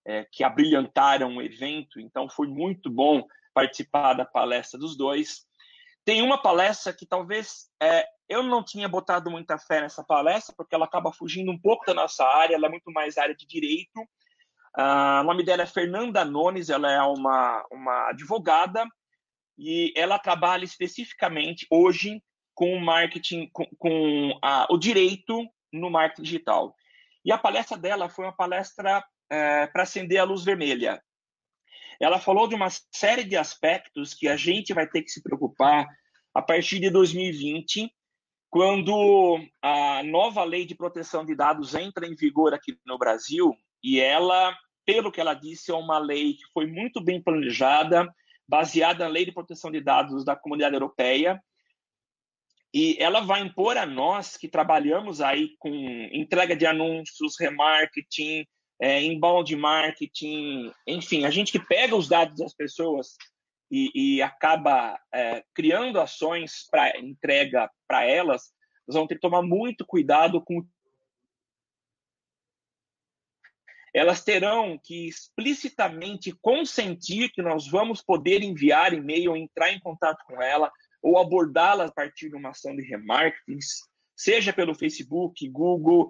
[0.05, 3.25] é, que abrilhantaram o evento, então foi muito bom
[3.57, 5.47] participar da palestra dos dois.
[6.05, 10.75] Tem uma palestra que talvez é, eu não tinha botado muita fé nessa palestra, porque
[10.75, 13.99] ela acaba fugindo um pouco da nossa área, ela é muito mais área de direito.
[14.77, 18.85] Uh, o nome dela é Fernanda Nones, ela é uma, uma advogada
[19.57, 22.21] e ela trabalha especificamente hoje
[22.53, 25.43] com o marketing, com, com a, o direito
[25.73, 26.75] no marketing digital.
[27.25, 31.01] E a palestra dela foi uma palestra é, para acender a luz vermelha
[31.99, 35.87] ela falou de uma série de aspectos que a gente vai ter que se preocupar
[36.33, 37.91] a partir de 2020,
[38.49, 43.99] quando a nova lei de proteção de dados entra em vigor aqui no Brasil, e
[43.99, 48.07] ela, pelo que ela disse, é uma lei que foi muito bem planejada,
[48.47, 51.41] baseada na lei de proteção de dados da comunidade europeia,
[52.73, 55.69] e ela vai impor a nós que trabalhamos aí com
[56.13, 58.45] entrega de anúncios, remarketing,
[58.79, 63.15] é, inbound marketing, enfim, a gente que pega os dados das pessoas
[63.71, 68.53] e, e acaba é, criando ações para entrega para elas,
[68.87, 70.65] nós vamos ter que tomar muito cuidado com.
[73.93, 80.41] Elas terão que explicitamente consentir que nós vamos poder enviar e-mail, entrar em contato com
[80.41, 80.71] ela
[81.01, 83.57] ou abordá-la a partir de uma ação de remarketing,
[84.15, 86.07] seja pelo Facebook, Google.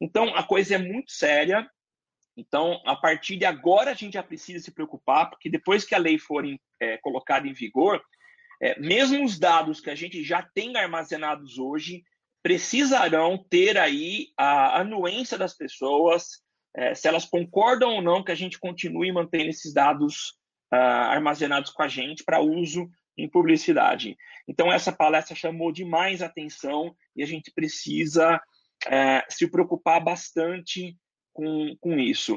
[0.00, 1.68] Então, a coisa é muito séria
[2.38, 5.98] então, a partir de agora, a gente já precisa se preocupar, porque depois que a
[5.98, 6.44] lei for
[6.80, 8.00] é, colocada em vigor,
[8.62, 12.04] é, mesmo os dados que a gente já tem armazenados hoje
[12.40, 16.40] precisarão ter aí a anuência das pessoas,
[16.76, 20.38] é, se elas concordam ou não que a gente continue mantendo esses dados
[20.72, 24.16] uh, armazenados com a gente para uso em publicidade.
[24.46, 28.40] Então, essa palestra chamou demais atenção e a gente precisa
[28.86, 30.96] é, se preocupar bastante
[31.38, 32.34] com, com isso.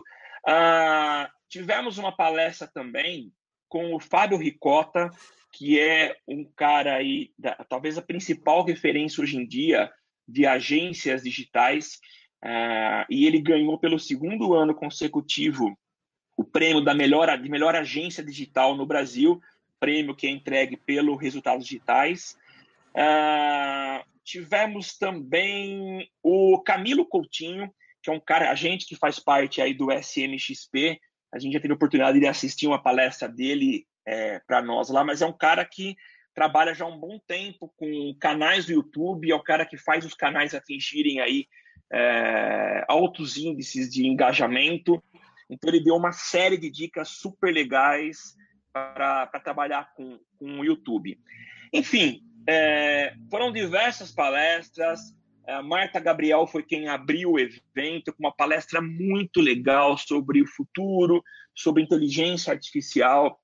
[0.47, 3.33] Uh, tivemos uma palestra também
[3.67, 5.09] com o Fábio Ricota,
[5.51, 9.91] que é um cara aí, da, talvez a principal referência hoje em dia
[10.27, 11.99] de agências digitais,
[12.43, 15.75] uh, e ele ganhou pelo segundo ano consecutivo
[16.37, 19.41] o prêmio da melhor, de melhor agência digital no Brasil,
[19.79, 22.37] prêmio que é entregue pelo Resultados Digitais.
[22.93, 29.61] Uh, tivemos também o Camilo Coutinho, que é um cara, a gente que faz parte
[29.61, 30.99] aí do SMXP,
[31.33, 35.03] a gente já teve a oportunidade de assistir uma palestra dele é, para nós lá,
[35.03, 35.95] mas é um cara que
[36.33, 40.13] trabalha já um bom tempo com canais do YouTube, é o cara que faz os
[40.13, 41.45] canais atingirem aí
[41.91, 45.03] é, altos índices de engajamento.
[45.49, 48.35] Então ele deu uma série de dicas super legais
[48.71, 51.19] para trabalhar com, com o YouTube.
[51.73, 55.13] Enfim, é, foram diversas palestras,
[55.47, 60.47] a Marta Gabriel foi quem abriu o evento com uma palestra muito legal sobre o
[60.47, 61.23] futuro,
[61.55, 63.39] sobre inteligência artificial.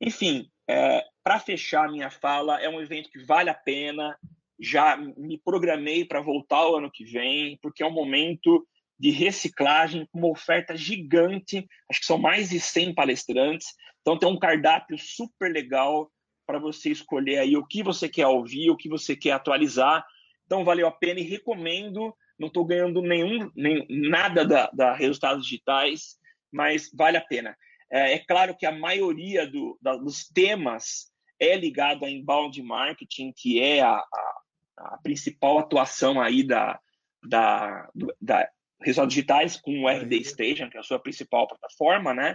[0.00, 4.16] Enfim, é, para fechar minha fala, é um evento que vale a pena.
[4.58, 8.66] Já me programei para voltar o ano que vem, porque é um momento
[8.98, 11.66] de reciclagem com uma oferta gigante.
[11.90, 13.68] Acho que são mais de 100 palestrantes.
[14.00, 16.10] Então tem um cardápio super legal
[16.46, 20.04] para você escolher aí o que você quer ouvir, o que você quer atualizar.
[20.50, 22.12] Então valeu a pena e recomendo.
[22.36, 26.18] Não estou ganhando nenhum, nem, nada da, da, resultados digitais,
[26.50, 27.56] mas vale a pena.
[27.88, 33.32] É, é claro que a maioria do, da, dos temas é ligado a inbound marketing,
[33.36, 34.42] que é a, a,
[34.78, 36.80] a principal atuação aí da,
[37.22, 37.88] da,
[38.20, 38.50] da
[38.82, 42.34] resultados digitais com o RD Station, que é a sua principal plataforma, né?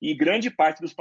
[0.00, 0.94] E grande parte dos,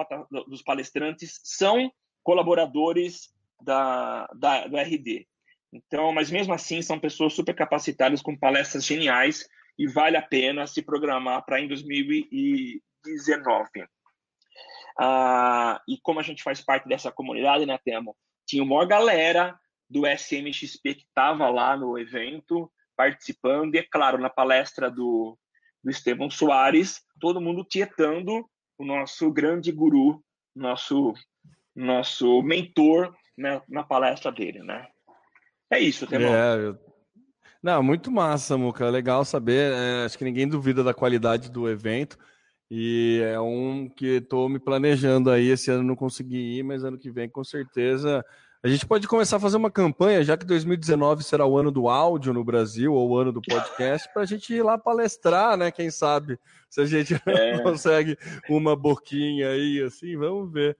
[0.45, 1.89] dos palestrantes são
[2.21, 5.28] colaboradores da, da, do RD.
[5.71, 9.47] Então, mas mesmo assim, são pessoas super capacitadas com palestras geniais
[9.77, 13.69] e vale a pena se programar para em 2019.
[14.99, 18.15] Ah, e como a gente faz parte dessa comunidade, né, Temo?
[18.45, 19.57] Tinha uma galera
[19.89, 25.37] do SMXP que estava lá no evento, participando, e é claro, na palestra do,
[25.83, 28.47] do Estevão Soares, todo mundo tietando
[28.77, 30.23] o nosso grande guru
[30.55, 31.13] nosso,
[31.75, 34.87] nosso mentor na, na palestra dele, né?
[35.69, 36.33] É isso, Temão.
[36.33, 36.77] É, eu...
[37.61, 38.89] Não, muito massa, Muca.
[38.89, 39.71] Legal saber.
[39.73, 42.17] É, acho que ninguém duvida da qualidade do evento.
[42.71, 45.49] E é um que estou me planejando aí.
[45.49, 48.23] Esse ano não consegui ir, mas ano que vem, com certeza.
[48.61, 51.87] A gente pode começar a fazer uma campanha, já que 2019 será o ano do
[51.87, 55.71] áudio no Brasil, ou o ano do podcast, para a gente ir lá palestrar, né?
[55.71, 56.37] Quem sabe
[56.69, 57.59] se a gente é.
[57.63, 58.17] consegue
[58.49, 60.77] uma boquinha aí, assim, vamos ver.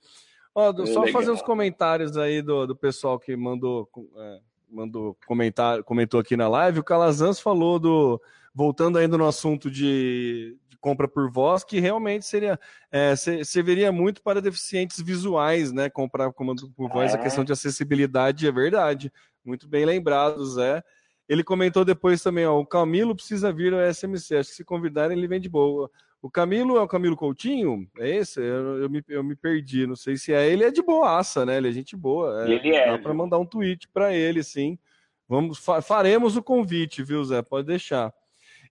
[0.53, 1.07] Ó, é só legal.
[1.13, 4.39] fazer os comentários aí do, do pessoal que mandou, é,
[4.71, 6.79] mandou comentar, comentou aqui na live.
[6.79, 8.21] O Calazans falou do.
[8.53, 12.59] Voltando ainda no assunto de, compra por voz, que realmente seria
[12.91, 15.89] é, serviria muito para deficientes visuais, né?
[15.89, 17.15] Comprar comando por voz, é.
[17.15, 19.11] a questão de acessibilidade é verdade.
[19.43, 20.83] Muito bem lembrado, Zé.
[21.27, 24.37] Ele comentou depois também, ó, o Camilo precisa vir ao SMC.
[24.37, 25.89] Acho que se convidarem, ele vem de boa.
[26.21, 27.87] O Camilo é o Camilo Coutinho?
[27.97, 28.41] É esse?
[28.41, 29.87] Eu, eu, me, eu me perdi.
[29.87, 30.49] Não sei se é.
[30.49, 31.57] Ele é de boaça, né?
[31.57, 32.45] Ele é gente boa.
[32.45, 32.91] É, ele é.
[32.91, 34.77] Dá para mandar um tweet para ele, sim.
[35.27, 37.41] Vamos, fa faremos o convite, viu, Zé?
[37.41, 38.13] Pode deixar.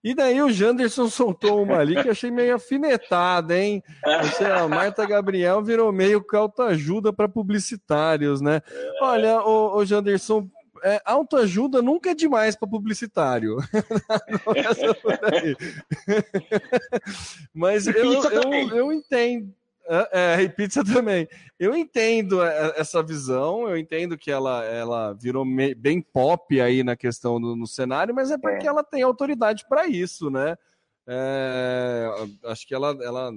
[0.02, 3.82] E daí o Janderson soltou uma ali que achei meio afinetada, hein?
[4.22, 6.24] Você, a Marta Gabriel virou meio
[6.68, 8.60] ajuda para publicitários, né?
[9.00, 10.48] Olha, o, o Janderson,
[10.82, 13.58] é, autoajuda nunca é demais para publicitário.
[17.54, 19.54] Mas eu, eu, eu entendo.
[19.90, 21.26] É, é, e pizza também.
[21.58, 26.94] Eu entendo é, essa visão, eu entendo que ela, ela virou bem pop aí na
[26.94, 28.68] questão do, no cenário, mas é porque é.
[28.68, 30.56] ela tem autoridade para isso, né?
[31.06, 32.06] É,
[32.44, 33.32] acho que ela, ela.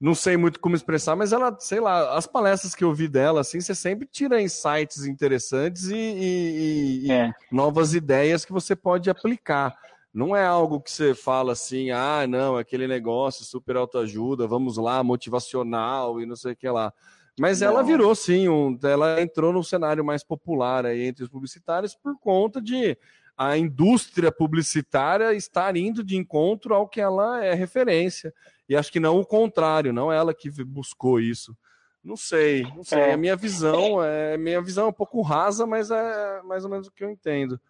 [0.00, 3.40] Não sei muito como expressar, mas ela, sei lá, as palestras que eu vi dela,
[3.40, 7.32] assim, você sempre tira insights interessantes e, e, e é.
[7.50, 9.76] novas ideias que você pode aplicar.
[10.14, 15.02] Não é algo que você fala assim, ah, não, aquele negócio super autoajuda, vamos lá,
[15.02, 16.92] motivacional e não sei o que lá.
[17.38, 17.68] Mas não.
[17.68, 22.18] ela virou sim, um, ela entrou no cenário mais popular aí entre os publicitários por
[22.18, 22.96] conta de
[23.36, 28.34] a indústria publicitária estar indo de encontro ao que ela é referência.
[28.68, 31.56] E acho que não o contrário, não ela que buscou isso.
[32.02, 32.98] Não sei, não sei.
[32.98, 33.12] É.
[33.12, 36.86] A minha visão é minha visão é um pouco rasa, mas é mais ou menos
[36.86, 37.60] o que eu entendo.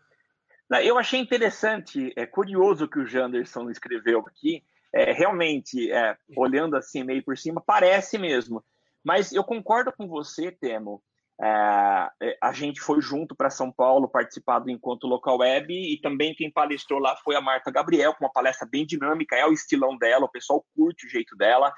[0.82, 4.62] Eu achei interessante, é curioso o que o Janderson escreveu aqui.
[4.92, 8.62] É, realmente, é, olhando assim meio por cima, parece mesmo.
[9.02, 11.02] Mas eu concordo com você, Temo.
[11.40, 16.00] É, é a gente foi junto para São Paulo participar do Encontro Local Web e
[16.00, 19.52] também quem palestrou lá foi a Marta Gabriel, com uma palestra bem dinâmica, é o
[19.52, 21.72] estilão dela, o pessoal curte o jeito dela.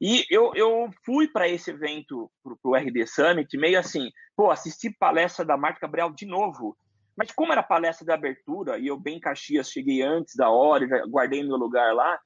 [0.00, 4.90] E eu, eu fui para esse evento, para o RD Summit, meio assim, pô, assisti
[4.90, 6.76] palestra da Marta Gabriel de novo.
[7.16, 11.44] Mas como era palestra de abertura e eu bem Caxias cheguei antes da hora, guardei
[11.44, 12.18] meu lugar lá,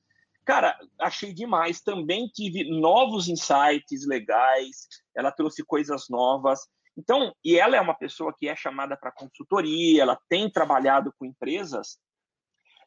[0.47, 1.83] cara, achei demais.
[1.83, 4.87] Também tive novos insights legais.
[5.15, 6.61] Ela trouxe coisas novas.
[6.97, 11.27] Então, e ela é uma pessoa que é chamada para consultoria, ela tem trabalhado com
[11.27, 11.99] empresas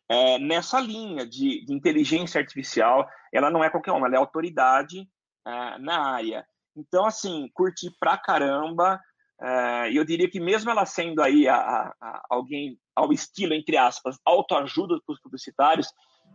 [0.10, 3.08] é, nessa linha de, de, inteligência artificial.
[3.32, 5.08] Ela não é qualquer uma, ela é autoridade
[5.46, 6.48] é, na área.
[6.76, 9.00] Então, assim, curti pra caramba.
[9.42, 13.78] É, eu diria que mesmo ela sendo aí a, a, a alguém ao estilo, entre
[13.78, 15.88] aspas, autoajuda para os publicitários,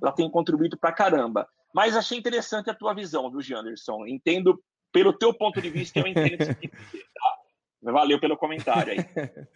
[0.02, 1.48] ela tem contribuído para caramba.
[1.74, 4.06] Mas achei interessante a tua visão, viu, Janderson?
[4.06, 7.92] Entendo, pelo teu ponto de vista, eu entendo esse tipo de, tá?
[7.92, 8.98] Valeu pelo comentário aí.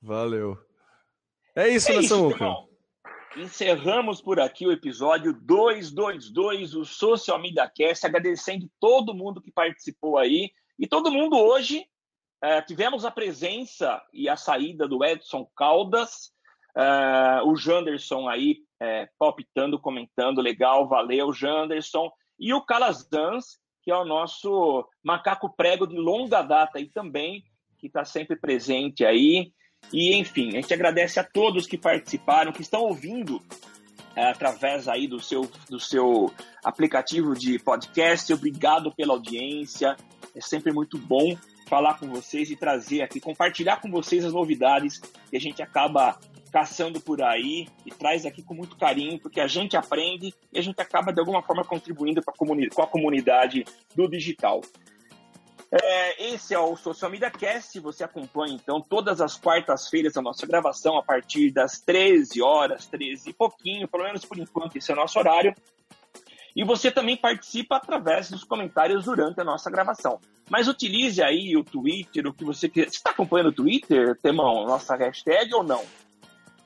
[0.00, 0.58] Valeu.
[1.54, 2.54] É isso, é né, Samuca?
[3.36, 10.16] Encerramos por aqui o episódio 222, o Social Media Cast, agradecendo todo mundo que participou
[10.16, 10.50] aí.
[10.78, 11.86] E todo mundo hoje
[12.42, 16.32] é, tivemos a presença e a saída do Edson Caldas,
[16.76, 23.96] é, o Janderson aí é, palpitando, comentando, legal, valeu, Janderson, e o Calazans, que é
[23.96, 27.42] o nosso macaco prego de longa data aí também,
[27.78, 29.52] que está sempre presente aí.
[29.92, 33.40] E enfim, a gente agradece a todos que participaram, que estão ouvindo
[34.14, 36.30] é, através aí do seu, do seu
[36.64, 38.32] aplicativo de podcast.
[38.32, 39.96] Obrigado pela audiência,
[40.34, 41.36] é sempre muito bom
[41.66, 46.18] falar com vocês e trazer aqui, compartilhar com vocês as novidades que a gente acaba
[46.52, 50.62] caçando por aí e traz aqui com muito carinho, porque a gente aprende e a
[50.62, 53.64] gente acaba de alguma forma contribuindo com a, comuni com a comunidade
[53.94, 54.62] do digital.
[55.70, 57.78] É, esse é o Social Media Cast.
[57.80, 63.30] Você acompanha então todas as quartas-feiras a nossa gravação a partir das 13 horas, 13
[63.30, 65.54] e pouquinho, pelo menos por enquanto, esse é o nosso horário.
[66.56, 70.18] E você também participa através dos comentários durante a nossa gravação.
[70.48, 72.88] Mas utilize aí o Twitter, o que você quiser.
[72.88, 75.84] Você está acompanhando o Twitter, Temão, nossa hashtag ou não?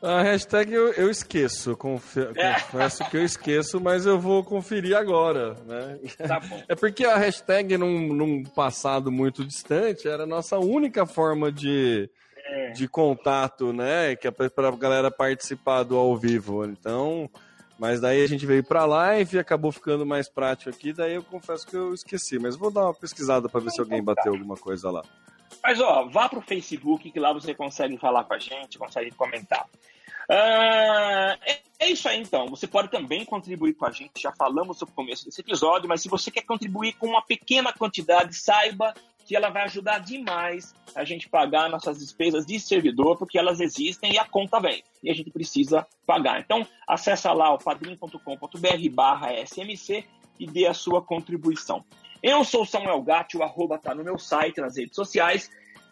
[0.00, 2.54] A hashtag eu, eu esqueço, confe é.
[2.54, 5.98] confesso que eu esqueço, mas eu vou conferir agora, né?
[6.26, 6.40] Tá.
[6.68, 12.08] É porque a hashtag num, num passado muito distante era a nossa única forma de,
[12.46, 12.70] é.
[12.70, 14.16] de contato, né?
[14.16, 16.64] Que é para a galera participar do ao vivo.
[16.64, 17.28] Então,
[17.80, 21.22] mas daí a gente veio para live e acabou ficando mais prático aqui, daí eu
[21.22, 24.54] confesso que eu esqueci, mas vou dar uma pesquisada para ver se alguém bateu alguma
[24.54, 25.02] coisa lá.
[25.62, 29.66] Mas ó, vá pro Facebook que lá você consegue falar com a gente, consegue comentar.
[30.28, 31.38] É,
[31.78, 32.48] é, isso aí então.
[32.48, 34.20] Você pode também contribuir com a gente.
[34.20, 38.36] Já falamos no começo desse episódio, mas se você quer contribuir com uma pequena quantidade,
[38.36, 38.92] saiba
[39.30, 44.14] que ela vai ajudar demais a gente pagar nossas despesas de servidor, porque elas existem
[44.14, 44.82] e a conta vem.
[45.04, 46.40] E a gente precisa pagar.
[46.40, 50.04] Então, acessa lá o padrim.com.br barra SMC
[50.36, 51.84] e dê a sua contribuição.
[52.20, 55.48] Eu sou Samuel Gatti, o arroba tá no meu site, nas redes sociais.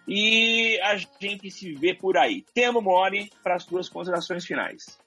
[0.09, 2.45] E a gente se vê por aí.
[2.53, 4.99] Temo Mori para as suas considerações finais.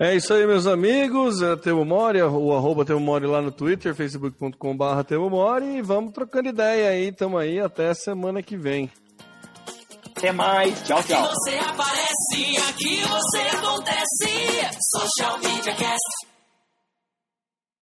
[0.00, 1.42] É isso aí, meus amigos.
[1.42, 5.78] É Temo Mori, o arroba Temo Mori lá no Twitter, facebook.com.br Temo Mori.
[5.78, 7.10] E vamos trocando ideia aí.
[7.10, 8.88] Tamo aí até semana que vem.
[10.06, 10.80] Até mais.
[10.84, 11.24] Tchau, tchau.
[11.24, 14.78] Aqui você aparece, aqui você acontece.
[14.96, 16.17] Social Media Cast.